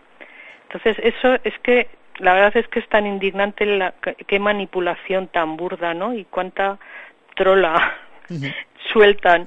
Entonces, 0.64 0.96
eso 0.98 1.38
es 1.44 1.58
que 1.60 1.88
la 2.18 2.34
verdad 2.34 2.56
es 2.56 2.68
que 2.68 2.80
es 2.80 2.88
tan 2.88 3.06
indignante 3.06 3.66
la, 3.66 3.94
qué 4.26 4.38
manipulación 4.38 5.28
tan 5.28 5.56
burda, 5.56 5.94
¿no? 5.94 6.14
Y 6.14 6.24
cuánta 6.24 6.78
trola 7.34 7.96
sueltan 8.92 9.46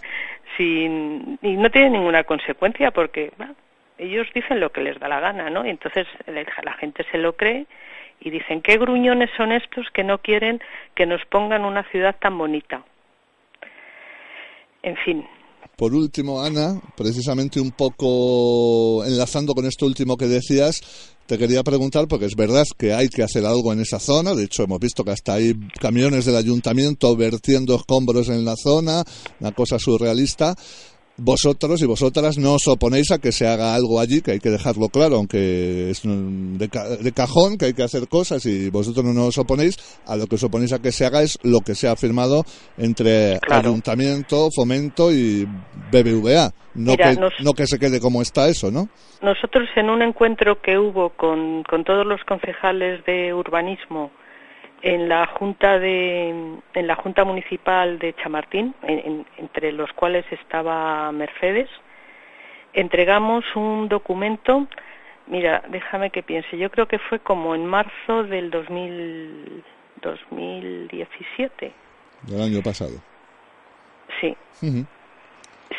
sin 0.57 1.39
y 1.41 1.55
no 1.55 1.69
tiene 1.69 1.91
ninguna 1.91 2.23
consecuencia 2.23 2.91
porque 2.91 3.31
ellos 3.97 4.27
dicen 4.33 4.59
lo 4.59 4.71
que 4.71 4.81
les 4.81 4.99
da 4.99 5.07
la 5.07 5.19
gana, 5.19 5.49
¿no? 5.49 5.65
Y 5.65 5.69
entonces 5.69 6.07
la 6.27 6.73
gente 6.73 7.05
se 7.11 7.17
lo 7.17 7.35
cree 7.35 7.65
y 8.19 8.29
dicen 8.29 8.61
qué 8.61 8.77
gruñones 8.77 9.29
son 9.35 9.51
estos 9.51 9.89
que 9.91 10.03
no 10.03 10.19
quieren 10.19 10.61
que 10.95 11.05
nos 11.05 11.23
pongan 11.25 11.65
una 11.65 11.83
ciudad 11.83 12.15
tan 12.19 12.37
bonita. 12.37 12.83
En 14.83 14.95
fin, 14.97 15.27
por 15.79 15.95
último, 15.95 16.41
Ana, 16.41 16.81
precisamente 16.97 17.61
un 17.61 17.71
poco 17.71 19.05
enlazando 19.05 19.55
con 19.55 19.65
esto 19.65 19.85
último 19.85 20.17
que 20.17 20.27
decías, 20.27 20.81
te 21.25 21.37
quería 21.37 21.63
preguntar, 21.63 22.05
porque 22.09 22.25
es 22.25 22.35
verdad 22.35 22.65
que 22.77 22.91
hay 22.93 23.07
que 23.07 23.23
hacer 23.23 23.45
algo 23.45 23.71
en 23.71 23.79
esa 23.79 23.97
zona, 23.97 24.35
de 24.35 24.43
hecho 24.43 24.63
hemos 24.63 24.81
visto 24.81 25.05
que 25.05 25.11
hasta 25.11 25.35
hay 25.35 25.53
camiones 25.79 26.25
del 26.25 26.35
ayuntamiento 26.35 27.15
vertiendo 27.15 27.77
escombros 27.77 28.27
en 28.27 28.43
la 28.43 28.55
zona, 28.61 29.05
una 29.39 29.53
cosa 29.53 29.79
surrealista, 29.79 30.53
vosotros 31.21 31.81
y 31.81 31.85
vosotras 31.85 32.37
no 32.37 32.53
os 32.53 32.67
oponéis 32.67 33.11
a 33.11 33.19
que 33.19 33.31
se 33.31 33.47
haga 33.47 33.75
algo 33.75 33.99
allí, 33.99 34.21
que 34.21 34.31
hay 34.31 34.39
que 34.39 34.49
dejarlo 34.49 34.89
claro, 34.89 35.17
aunque 35.17 35.89
es 35.89 36.01
de, 36.03 37.11
cajón, 37.13 37.57
que 37.57 37.65
hay 37.65 37.73
que 37.73 37.83
hacer 37.83 38.07
cosas 38.07 38.45
y 38.45 38.69
vosotros 38.69 39.05
no 39.05 39.27
os 39.27 39.37
oponéis, 39.37 39.77
a 40.07 40.15
lo 40.15 40.27
que 40.27 40.35
os 40.35 40.43
oponéis 40.43 40.73
a 40.73 40.81
que 40.81 40.91
se 40.91 41.05
haga 41.05 41.21
es 41.21 41.37
lo 41.43 41.61
que 41.61 41.75
se 41.75 41.87
ha 41.87 41.95
firmado 41.95 42.43
entre 42.77 43.39
Ayuntamiento, 43.49 44.49
Fomento 44.55 45.11
y 45.11 45.45
BBVA. 45.91 46.51
No, 46.75 46.95
que, 46.95 47.17
no 47.43 47.53
que 47.53 47.65
se 47.65 47.79
quede 47.79 47.99
como 47.99 48.21
está 48.21 48.47
eso, 48.47 48.71
¿no? 48.71 48.87
Nosotros 49.21 49.67
en 49.75 49.89
un 49.89 50.01
encuentro 50.01 50.61
que 50.61 50.77
hubo 50.77 51.09
con, 51.09 51.63
con 51.63 51.83
todos 51.83 52.05
los 52.05 52.21
concejales 52.23 53.03
de 53.05 53.33
urbanismo 53.33 54.11
en 54.81 55.09
la 55.09 55.25
junta 55.27 55.79
de 55.79 56.29
en 56.73 56.87
la 56.87 56.95
junta 56.95 57.23
municipal 57.25 57.99
de 57.99 58.13
Chamartín 58.15 58.73
entre 59.37 59.71
los 59.71 59.91
cuales 59.93 60.25
estaba 60.31 61.11
Mercedes 61.11 61.69
entregamos 62.73 63.43
un 63.55 63.89
documento. 63.89 64.67
Mira 65.27 65.63
déjame 65.69 66.09
que 66.11 66.23
piense. 66.23 66.57
Yo 66.57 66.71
creo 66.71 66.87
que 66.87 66.99
fue 66.99 67.19
como 67.19 67.55
en 67.55 67.65
marzo 67.65 68.23
del 68.23 68.49
2000, 68.51 69.63
2017 70.01 71.73
del 72.23 72.41
año 72.41 72.61
pasado. 72.61 72.95
Sí. 74.19 74.35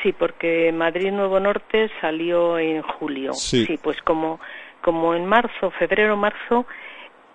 Sí 0.03 0.13
porque 0.13 0.73
Madrid 0.73 1.11
Nuevo 1.11 1.41
Norte 1.41 1.91
salió 2.01 2.59
en 2.59 2.83
julio. 2.83 3.33
Sí, 3.33 3.67
sí 3.67 3.79
pues 3.83 4.01
como 4.03 4.41
como 4.83 5.15
en 5.15 5.27
marzo 5.27 5.71
febrero 5.73 6.17
marzo 6.17 6.67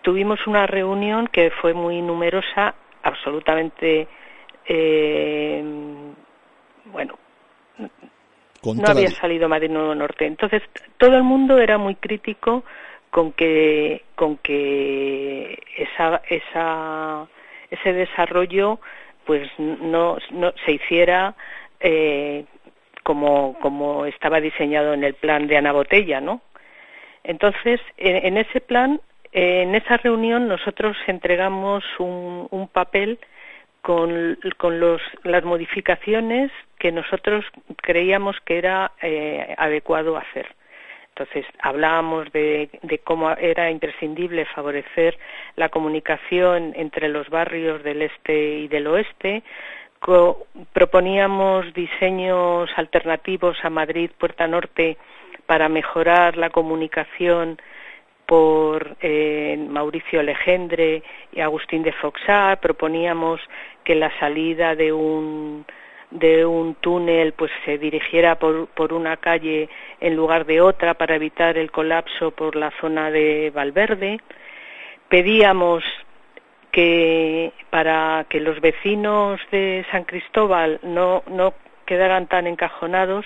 tuvimos 0.06 0.46
una 0.46 0.68
reunión 0.68 1.26
que 1.26 1.50
fue 1.50 1.74
muy 1.74 2.00
numerosa, 2.00 2.76
absolutamente, 3.02 4.08
eh, 4.68 5.64
bueno, 6.86 7.18
no 8.64 8.88
había 8.88 9.10
salido 9.10 9.50
Madrid 9.50 9.72
Nuevo 9.72 9.96
Norte. 9.96 10.28
Entonces, 10.28 10.62
todo 11.00 11.18
el 11.18 11.24
mundo 11.24 11.58
era 11.58 11.80
muy 11.80 11.96
crítico 11.96 12.64
con 13.10 13.32
que, 13.32 14.04
con 14.14 14.38
que 14.38 15.58
esa, 15.76 16.22
esa, 16.30 17.26
ese 17.72 17.94
desarrollo 17.94 18.80
pues 19.26 19.50
no, 19.58 20.18
no 20.30 20.54
se 20.68 20.74
hiciera 20.74 21.34
eh, 21.80 22.46
como, 23.02 23.58
como 23.60 24.06
estaba 24.06 24.40
diseñado 24.40 24.94
en 24.94 25.04
el 25.04 25.16
plan 25.16 25.48
de 25.48 25.58
Ana 25.58 25.72
Botella, 25.72 26.22
¿no? 26.22 26.42
Entonces, 27.24 27.82
en 27.98 28.38
ese 28.38 28.62
plan 28.62 29.02
en 29.38 29.76
esa 29.76 29.98
reunión 29.98 30.48
nosotros 30.48 30.96
entregamos 31.08 31.84
un, 32.00 32.70
papel 32.72 33.20
con, 33.82 34.38
las 35.24 35.44
modificaciones 35.44 36.52
que 36.80 36.94
nosotros 36.94 37.44
creíamos 37.76 38.38
que 38.46 38.58
era 38.58 38.94
eh, 39.02 39.54
adecuado 39.58 40.16
hacer. 40.16 40.48
Entonces, 41.10 41.46
hablábamos 41.62 42.32
de, 42.32 42.70
cómo 43.04 43.30
era 43.32 43.70
imprescindible 43.70 44.46
favorecer 44.46 45.18
la 45.58 45.68
comunicación 45.68 46.72
entre 46.74 47.10
los 47.10 47.30
barrios 47.30 47.84
del 47.84 48.04
este 48.04 48.60
y 48.60 48.68
del 48.70 48.88
oeste, 48.88 49.44
proponíamos 50.72 51.74
diseños 51.74 52.70
alternativos 52.78 53.58
a 53.64 53.70
Madrid, 53.70 54.12
Puerta 54.18 54.48
Norte, 54.48 54.98
para 55.46 55.68
mejorar 55.68 56.38
la 56.38 56.52
comunicación 56.52 57.60
por 58.26 58.98
eh, 59.02 59.58
Mauricio 59.70 60.24
Legendre 60.24 61.04
y 61.32 61.42
Agustín 61.42 61.84
de 61.84 61.92
Foxá, 61.92 62.58
proponíamos 62.62 63.40
que 63.84 63.96
la 63.96 64.12
salida 64.20 64.76
de 64.76 64.92
un 64.92 65.66
de 66.12 66.46
un 66.46 66.76
túnel 66.76 67.34
pues 67.34 67.52
se 67.66 67.78
dirigiera 67.78 68.36
por, 68.36 68.68
por 68.68 68.94
una 68.94 69.18
calle 69.18 69.70
en 70.00 70.16
lugar 70.16 70.46
de 70.46 70.62
otra 70.62 70.94
para 70.94 71.16
evitar 71.16 71.58
el 71.58 71.72
colapso 71.72 72.32
por 72.32 72.56
la 72.56 72.72
zona 72.80 73.12
de 73.12 73.52
Valverde. 73.54 74.22
Pedíamos 75.10 75.84
que 76.72 77.52
para 77.70 78.26
que 78.30 78.40
los 78.40 78.62
vecinos 78.62 79.42
de 79.52 79.86
San 79.92 80.04
Cristóbal 80.04 80.80
no, 80.84 81.24
no 81.28 81.54
quedaran 81.86 82.28
tan 82.28 82.48
encajonados, 82.48 83.26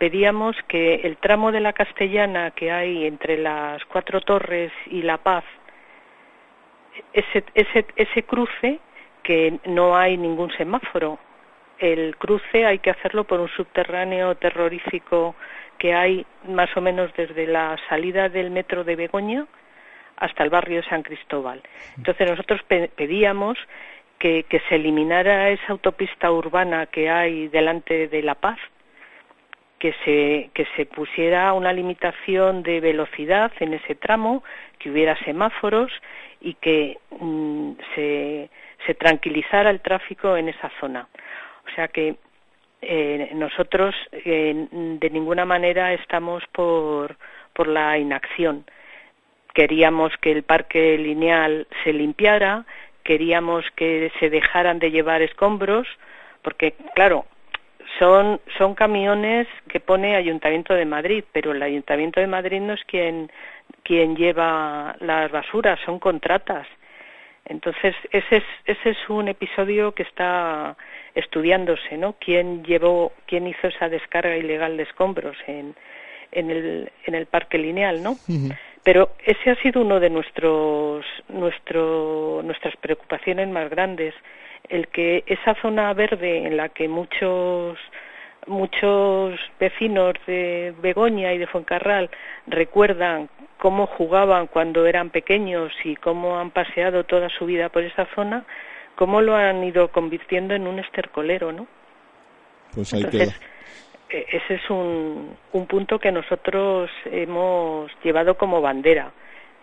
pedíamos 0.00 0.56
que 0.66 1.02
el 1.04 1.18
tramo 1.18 1.52
de 1.52 1.60
la 1.60 1.74
Castellana 1.74 2.52
que 2.52 2.72
hay 2.72 3.04
entre 3.04 3.36
las 3.36 3.84
Cuatro 3.84 4.22
Torres 4.22 4.72
y 4.86 5.02
La 5.02 5.18
Paz, 5.18 5.44
ese, 7.12 7.44
ese, 7.54 8.22
cruce, 8.22 8.80
que 9.22 9.60
no 9.66 9.94
hay 9.98 10.16
ningún 10.16 10.50
semáforo, 10.52 11.18
el 11.78 12.16
cruce 12.16 12.64
hay 12.64 12.78
que 12.78 12.88
hacerlo 12.88 13.24
por 13.24 13.40
un 13.40 13.48
subterráneo 13.50 14.36
terrorífico 14.36 15.34
que 15.76 15.92
hay 15.92 16.24
más 16.48 16.74
o 16.78 16.80
menos 16.80 17.12
desde 17.14 17.46
la 17.46 17.76
salida 17.90 18.30
del 18.30 18.50
metro 18.50 18.84
de 18.84 18.96
Begoña 18.96 19.46
hasta 20.16 20.44
el 20.44 20.48
barrio 20.48 20.80
de 20.80 20.88
San 20.88 21.02
Cristóbal. 21.02 21.62
Entonces 21.98 22.30
nosotros 22.30 22.62
pedíamos 22.96 23.58
que, 24.18 24.46
se 24.66 24.76
eliminara 24.76 25.50
esa 25.50 25.72
autopista 25.72 26.32
urbana 26.32 26.86
que 26.86 27.10
hay 27.10 27.48
delante 27.48 28.08
de 28.08 28.22
La 28.22 28.34
Paz, 28.34 28.58
que 29.80 29.94
se, 30.04 30.50
que 30.52 30.66
se 30.76 30.84
pusiera 30.84 31.52
una 31.54 31.72
limitación 31.72 32.62
de 32.62 32.80
velocidad 32.80 33.50
en 33.60 33.72
ese 33.72 33.94
tramo, 33.94 34.44
que 34.78 34.90
hubiera 34.90 35.16
semáforos 35.24 35.90
y 36.40 36.54
que 36.54 36.98
mm, 37.18 37.72
se, 37.94 38.50
tranquilizara 38.98 39.70
el 39.70 39.80
tráfico 39.80 40.36
en 40.36 40.48
esa 40.48 40.70
zona. 40.80 41.08
O 41.66 41.74
sea 41.74 41.88
que 41.88 42.16
eh, 42.82 43.30
nosotros 43.34 43.94
eh, 44.12 44.66
de 44.70 45.10
ninguna 45.10 45.44
manera 45.44 45.94
estamos 45.94 46.42
por, 46.52 47.16
por 47.54 47.66
la 47.66 47.96
inacción. 47.96 48.64
Queríamos 49.54 50.12
que 50.20 50.32
el 50.32 50.42
parque 50.42 50.98
lineal 50.98 51.66
se 51.84 51.92
limpiara, 51.92 52.66
queríamos 53.02 53.64
que 53.76 54.12
se 54.20 54.28
dejaran 54.28 54.78
de 54.78 54.90
llevar 54.90 55.22
escombros, 55.22 55.86
porque 56.42 56.74
claro, 56.94 57.24
son, 58.00 58.40
son 58.58 58.74
camiones 58.74 59.46
que 59.68 59.78
pone 59.78 60.16
Ayuntamiento 60.16 60.74
de 60.74 60.86
Madrid, 60.86 61.22
pero 61.32 61.52
el 61.52 61.62
Ayuntamiento 61.62 62.18
de 62.18 62.26
Madrid 62.26 62.60
no 62.60 62.72
es 62.72 62.82
quien, 62.84 63.30
quien 63.84 64.16
lleva 64.16 64.96
las 65.00 65.30
basuras, 65.30 65.78
son 65.84 66.00
contratas. 66.00 66.66
Entonces, 67.44 67.94
ese 68.10 68.38
es, 68.38 68.44
ese 68.64 68.90
es 68.90 69.08
un 69.08 69.28
episodio 69.28 69.92
que 69.92 70.04
está 70.04 70.76
estudiándose, 71.14 71.96
¿no? 71.98 72.14
¿Quién 72.18 72.64
llevó, 72.64 73.12
quién 73.26 73.46
hizo 73.46 73.68
esa 73.68 73.88
descarga 73.88 74.36
ilegal 74.36 74.76
de 74.76 74.84
escombros 74.84 75.36
en, 75.46 75.74
en, 76.32 76.50
el, 76.50 76.90
en 77.04 77.14
el 77.14 77.26
parque 77.26 77.58
lineal, 77.58 78.02
¿no? 78.02 78.16
Pero 78.82 79.10
ese 79.24 79.50
ha 79.50 79.56
sido 79.56 79.82
uno 79.82 80.00
de 80.00 80.08
nuestros, 80.08 81.04
nuestro, 81.28 82.40
nuestras 82.44 82.76
preocupaciones 82.76 83.48
más 83.48 83.68
grandes, 83.68 84.14
el 84.70 84.88
que 84.88 85.24
esa 85.26 85.54
zona 85.60 85.92
verde 85.92 86.46
en 86.46 86.56
la 86.56 86.70
que 86.70 86.88
muchos 86.88 87.78
muchos 88.46 89.38
vecinos 89.58 90.14
de 90.26 90.74
Begoña 90.80 91.32
y 91.34 91.38
de 91.38 91.46
Fuencarral 91.46 92.10
recuerdan 92.46 93.28
cómo 93.58 93.86
jugaban 93.86 94.46
cuando 94.46 94.86
eran 94.86 95.10
pequeños 95.10 95.72
y 95.84 95.96
cómo 95.96 96.38
han 96.38 96.50
paseado 96.50 97.04
toda 97.04 97.28
su 97.28 97.44
vida 97.44 97.68
por 97.68 97.82
esa 97.82 98.06
zona, 98.14 98.44
cómo 98.96 99.20
lo 99.20 99.36
han 99.36 99.62
ido 99.62 99.88
convirtiendo 99.88 100.54
en 100.54 100.66
un 100.66 100.78
estercolero, 100.78 101.52
¿no? 101.52 101.66
Pues 102.74 102.92
Entonces, 102.94 103.38
e, 104.08 104.26
ese 104.32 104.54
es 104.54 104.70
un, 104.70 105.36
un 105.52 105.66
punto 105.66 105.98
que 105.98 106.10
nosotros 106.10 106.90
hemos 107.04 107.90
llevado 108.02 108.36
como 108.36 108.62
bandera, 108.62 109.12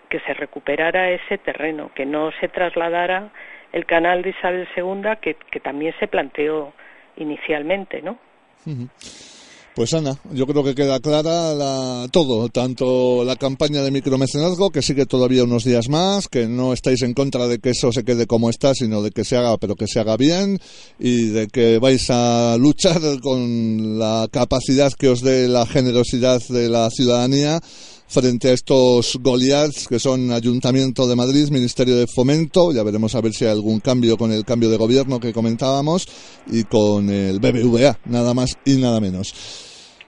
que 0.09 0.19
se 0.21 0.33
recuperara 0.33 1.09
ese 1.09 1.37
terreno, 1.39 1.91
que 1.95 2.05
no 2.05 2.31
se 2.39 2.47
trasladara 2.47 3.31
el 3.73 3.85
canal 3.85 4.21
de 4.21 4.29
Isabel 4.31 4.67
II, 4.75 5.17
que, 5.21 5.35
que 5.51 5.59
también 5.59 5.93
se 5.99 6.07
planteó 6.07 6.73
inicialmente, 7.17 8.01
¿no? 8.01 8.17
Pues 9.77 9.93
Ana, 9.93 10.17
yo 10.33 10.47
creo 10.47 10.63
que 10.63 10.73
queda 10.73 10.99
clara 10.99 12.07
todo, 12.11 12.49
tanto 12.49 13.23
la 13.23 13.35
campaña 13.35 13.83
de 13.83 13.91
micromecenazgo, 13.91 14.71
que 14.71 14.81
sigue 14.81 15.05
todavía 15.05 15.43
unos 15.43 15.65
días 15.65 15.87
más, 15.87 16.27
que 16.27 16.47
no 16.47 16.73
estáis 16.73 17.03
en 17.03 17.13
contra 17.13 17.47
de 17.47 17.59
que 17.59 17.69
eso 17.69 17.91
se 17.91 18.03
quede 18.03 18.25
como 18.25 18.49
está, 18.49 18.73
sino 18.73 19.03
de 19.03 19.11
que 19.11 19.23
se 19.23 19.37
haga, 19.37 19.55
pero 19.57 19.75
que 19.75 19.85
se 19.85 19.99
haga 19.99 20.17
bien, 20.17 20.57
y 20.97 21.27
de 21.27 21.47
que 21.47 21.77
vais 21.77 22.09
a 22.09 22.57
luchar 22.57 22.99
con 23.21 23.99
la 23.99 24.27
capacidad 24.31 24.91
que 24.93 25.09
os 25.09 25.21
dé 25.21 25.47
la 25.47 25.67
generosidad 25.67 26.41
de 26.49 26.69
la 26.69 26.89
ciudadanía 26.89 27.59
frente 28.07 28.49
a 28.49 28.53
estos 28.53 29.17
Goliaths 29.21 29.87
que 29.87 29.99
son 29.99 30.31
Ayuntamiento 30.31 31.07
de 31.07 31.15
Madrid, 31.15 31.49
Ministerio 31.49 31.95
de 31.95 32.07
Fomento, 32.07 32.71
ya 32.71 32.83
veremos 32.83 33.15
a 33.15 33.21
ver 33.21 33.33
si 33.33 33.45
hay 33.45 33.51
algún 33.51 33.79
cambio 33.79 34.17
con 34.17 34.31
el 34.31 34.45
cambio 34.45 34.69
de 34.69 34.77
gobierno 34.77 35.19
que 35.19 35.33
comentábamos, 35.33 36.07
y 36.51 36.63
con 36.63 37.09
el 37.09 37.39
BBVA, 37.39 37.99
nada 38.05 38.33
más 38.33 38.57
y 38.65 38.75
nada 38.75 38.99
menos. 38.99 39.33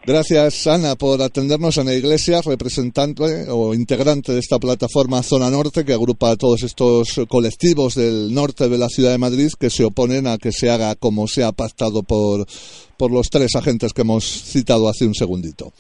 Gracias, 0.06 0.66
Ana, 0.66 0.96
por 0.96 1.22
atendernos. 1.22 1.78
Ana 1.78 1.94
Iglesias, 1.94 2.46
representante 2.46 3.48
o 3.50 3.74
integrante 3.76 4.32
de 4.32 4.40
esta 4.40 4.58
plataforma 4.58 5.22
Zona 5.22 5.52
Norte, 5.52 5.84
que 5.84 5.94
agrupa 5.94 6.32
a 6.32 6.36
todos 6.36 6.64
estos 6.64 7.22
colectivos 7.28 7.96
del 7.96 8.34
norte 8.34 8.70
de 8.70 8.78
la 8.78 8.88
ciudad 8.88 9.12
de 9.12 9.18
Madrid 9.18 9.52
que 9.60 9.70
se 9.70 9.84
oponen 9.84 10.26
a 10.26 10.38
que 10.38 10.52
se 10.52 10.70
haga 10.70 10.96
como 10.96 11.28
se 11.28 11.44
ha 11.44 11.52
pactado 11.52 12.02
por, 12.02 12.48
por 12.98 13.12
los 13.12 13.30
tres 13.30 13.56
agentes 13.56 13.94
que 13.94 14.02
hemos 14.02 14.26
citado 14.26 14.88
hace 14.88 15.06
un 15.06 15.14
segundito. 15.14 15.74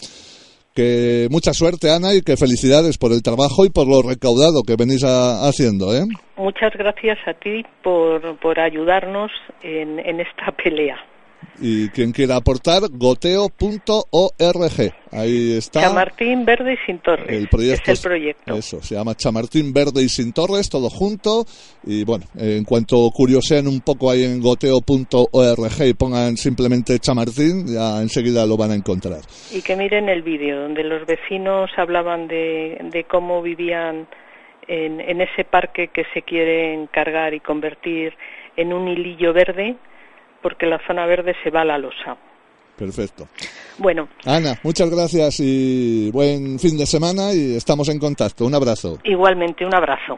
Que 0.79 1.27
mucha 1.29 1.51
suerte, 1.51 1.91
Ana, 1.91 2.13
y 2.15 2.21
que 2.21 2.37
felicidades 2.37 2.97
por 2.97 3.11
el 3.11 3.21
trabajo 3.21 3.65
y 3.65 3.69
por 3.69 3.83
lo 3.85 3.99
recaudado 4.01 4.63
que 4.65 4.79
venís 4.79 5.03
haciendo. 5.03 5.91
¿eh? 5.91 6.07
Muchas 6.37 6.71
gracias 6.71 7.17
a 7.27 7.33
ti 7.33 7.65
por, 7.83 8.39
por 8.39 8.57
ayudarnos 8.57 9.29
en, 9.61 9.99
en 9.99 10.21
esta 10.21 10.53
pelea. 10.55 10.95
Y 11.61 11.89
quien 11.89 12.11
quiera 12.11 12.37
aportar, 12.37 12.83
goteo.org. 12.89 13.51
Ahí 15.11 15.57
está. 15.57 15.81
Chamartín 15.81 16.45
Verde 16.45 16.73
y 16.73 16.77
Sin 16.85 16.99
Torres. 16.99 17.27
El 17.29 17.49
proyecto, 17.49 17.91
es 17.91 17.99
el 17.99 18.09
proyecto. 18.09 18.55
Eso, 18.55 18.81
se 18.81 18.95
llama 18.95 19.15
Chamartín 19.15 19.73
Verde 19.73 20.03
y 20.03 20.09
Sin 20.09 20.31
Torres, 20.31 20.69
todo 20.69 20.89
junto. 20.89 21.45
Y 21.83 22.05
bueno, 22.05 22.25
en 22.37 22.63
cuanto 22.63 23.09
curiosean 23.11 23.67
un 23.67 23.81
poco 23.81 24.09
ahí 24.09 24.23
en 24.23 24.39
goteo.org 24.39 25.85
y 25.85 25.93
pongan 25.93 26.37
simplemente 26.37 26.99
Chamartín, 26.99 27.67
ya 27.67 28.01
enseguida 28.01 28.45
lo 28.45 28.55
van 28.55 28.71
a 28.71 28.75
encontrar. 28.75 29.19
Y 29.51 29.61
que 29.61 29.75
miren 29.75 30.07
el 30.07 30.21
vídeo, 30.21 30.61
donde 30.61 30.83
los 30.83 31.05
vecinos 31.05 31.69
hablaban 31.77 32.27
de, 32.27 32.77
de 32.91 33.03
cómo 33.03 33.41
vivían 33.41 34.07
en, 34.67 35.01
en 35.01 35.21
ese 35.21 35.43
parque 35.43 35.89
que 35.89 36.03
se 36.13 36.21
quiere 36.21 36.73
encargar 36.73 37.33
y 37.33 37.39
convertir 37.39 38.13
en 38.55 38.71
un 38.71 38.87
hilillo 38.87 39.33
verde 39.33 39.75
porque 40.41 40.65
la 40.65 40.79
zona 40.85 41.05
verde 41.05 41.35
se 41.43 41.49
va 41.49 41.61
a 41.61 41.65
la 41.65 41.77
losa. 41.77 42.17
Perfecto. 42.77 43.27
Bueno. 43.77 44.07
Ana, 44.25 44.57
muchas 44.63 44.89
gracias 44.89 45.39
y 45.41 46.09
buen 46.11 46.57
fin 46.59 46.77
de 46.77 46.85
semana 46.85 47.33
y 47.33 47.57
estamos 47.57 47.89
en 47.89 47.99
contacto. 47.99 48.45
Un 48.45 48.55
abrazo. 48.55 48.99
Igualmente, 49.03 49.65
un 49.65 49.75
abrazo. 49.75 50.17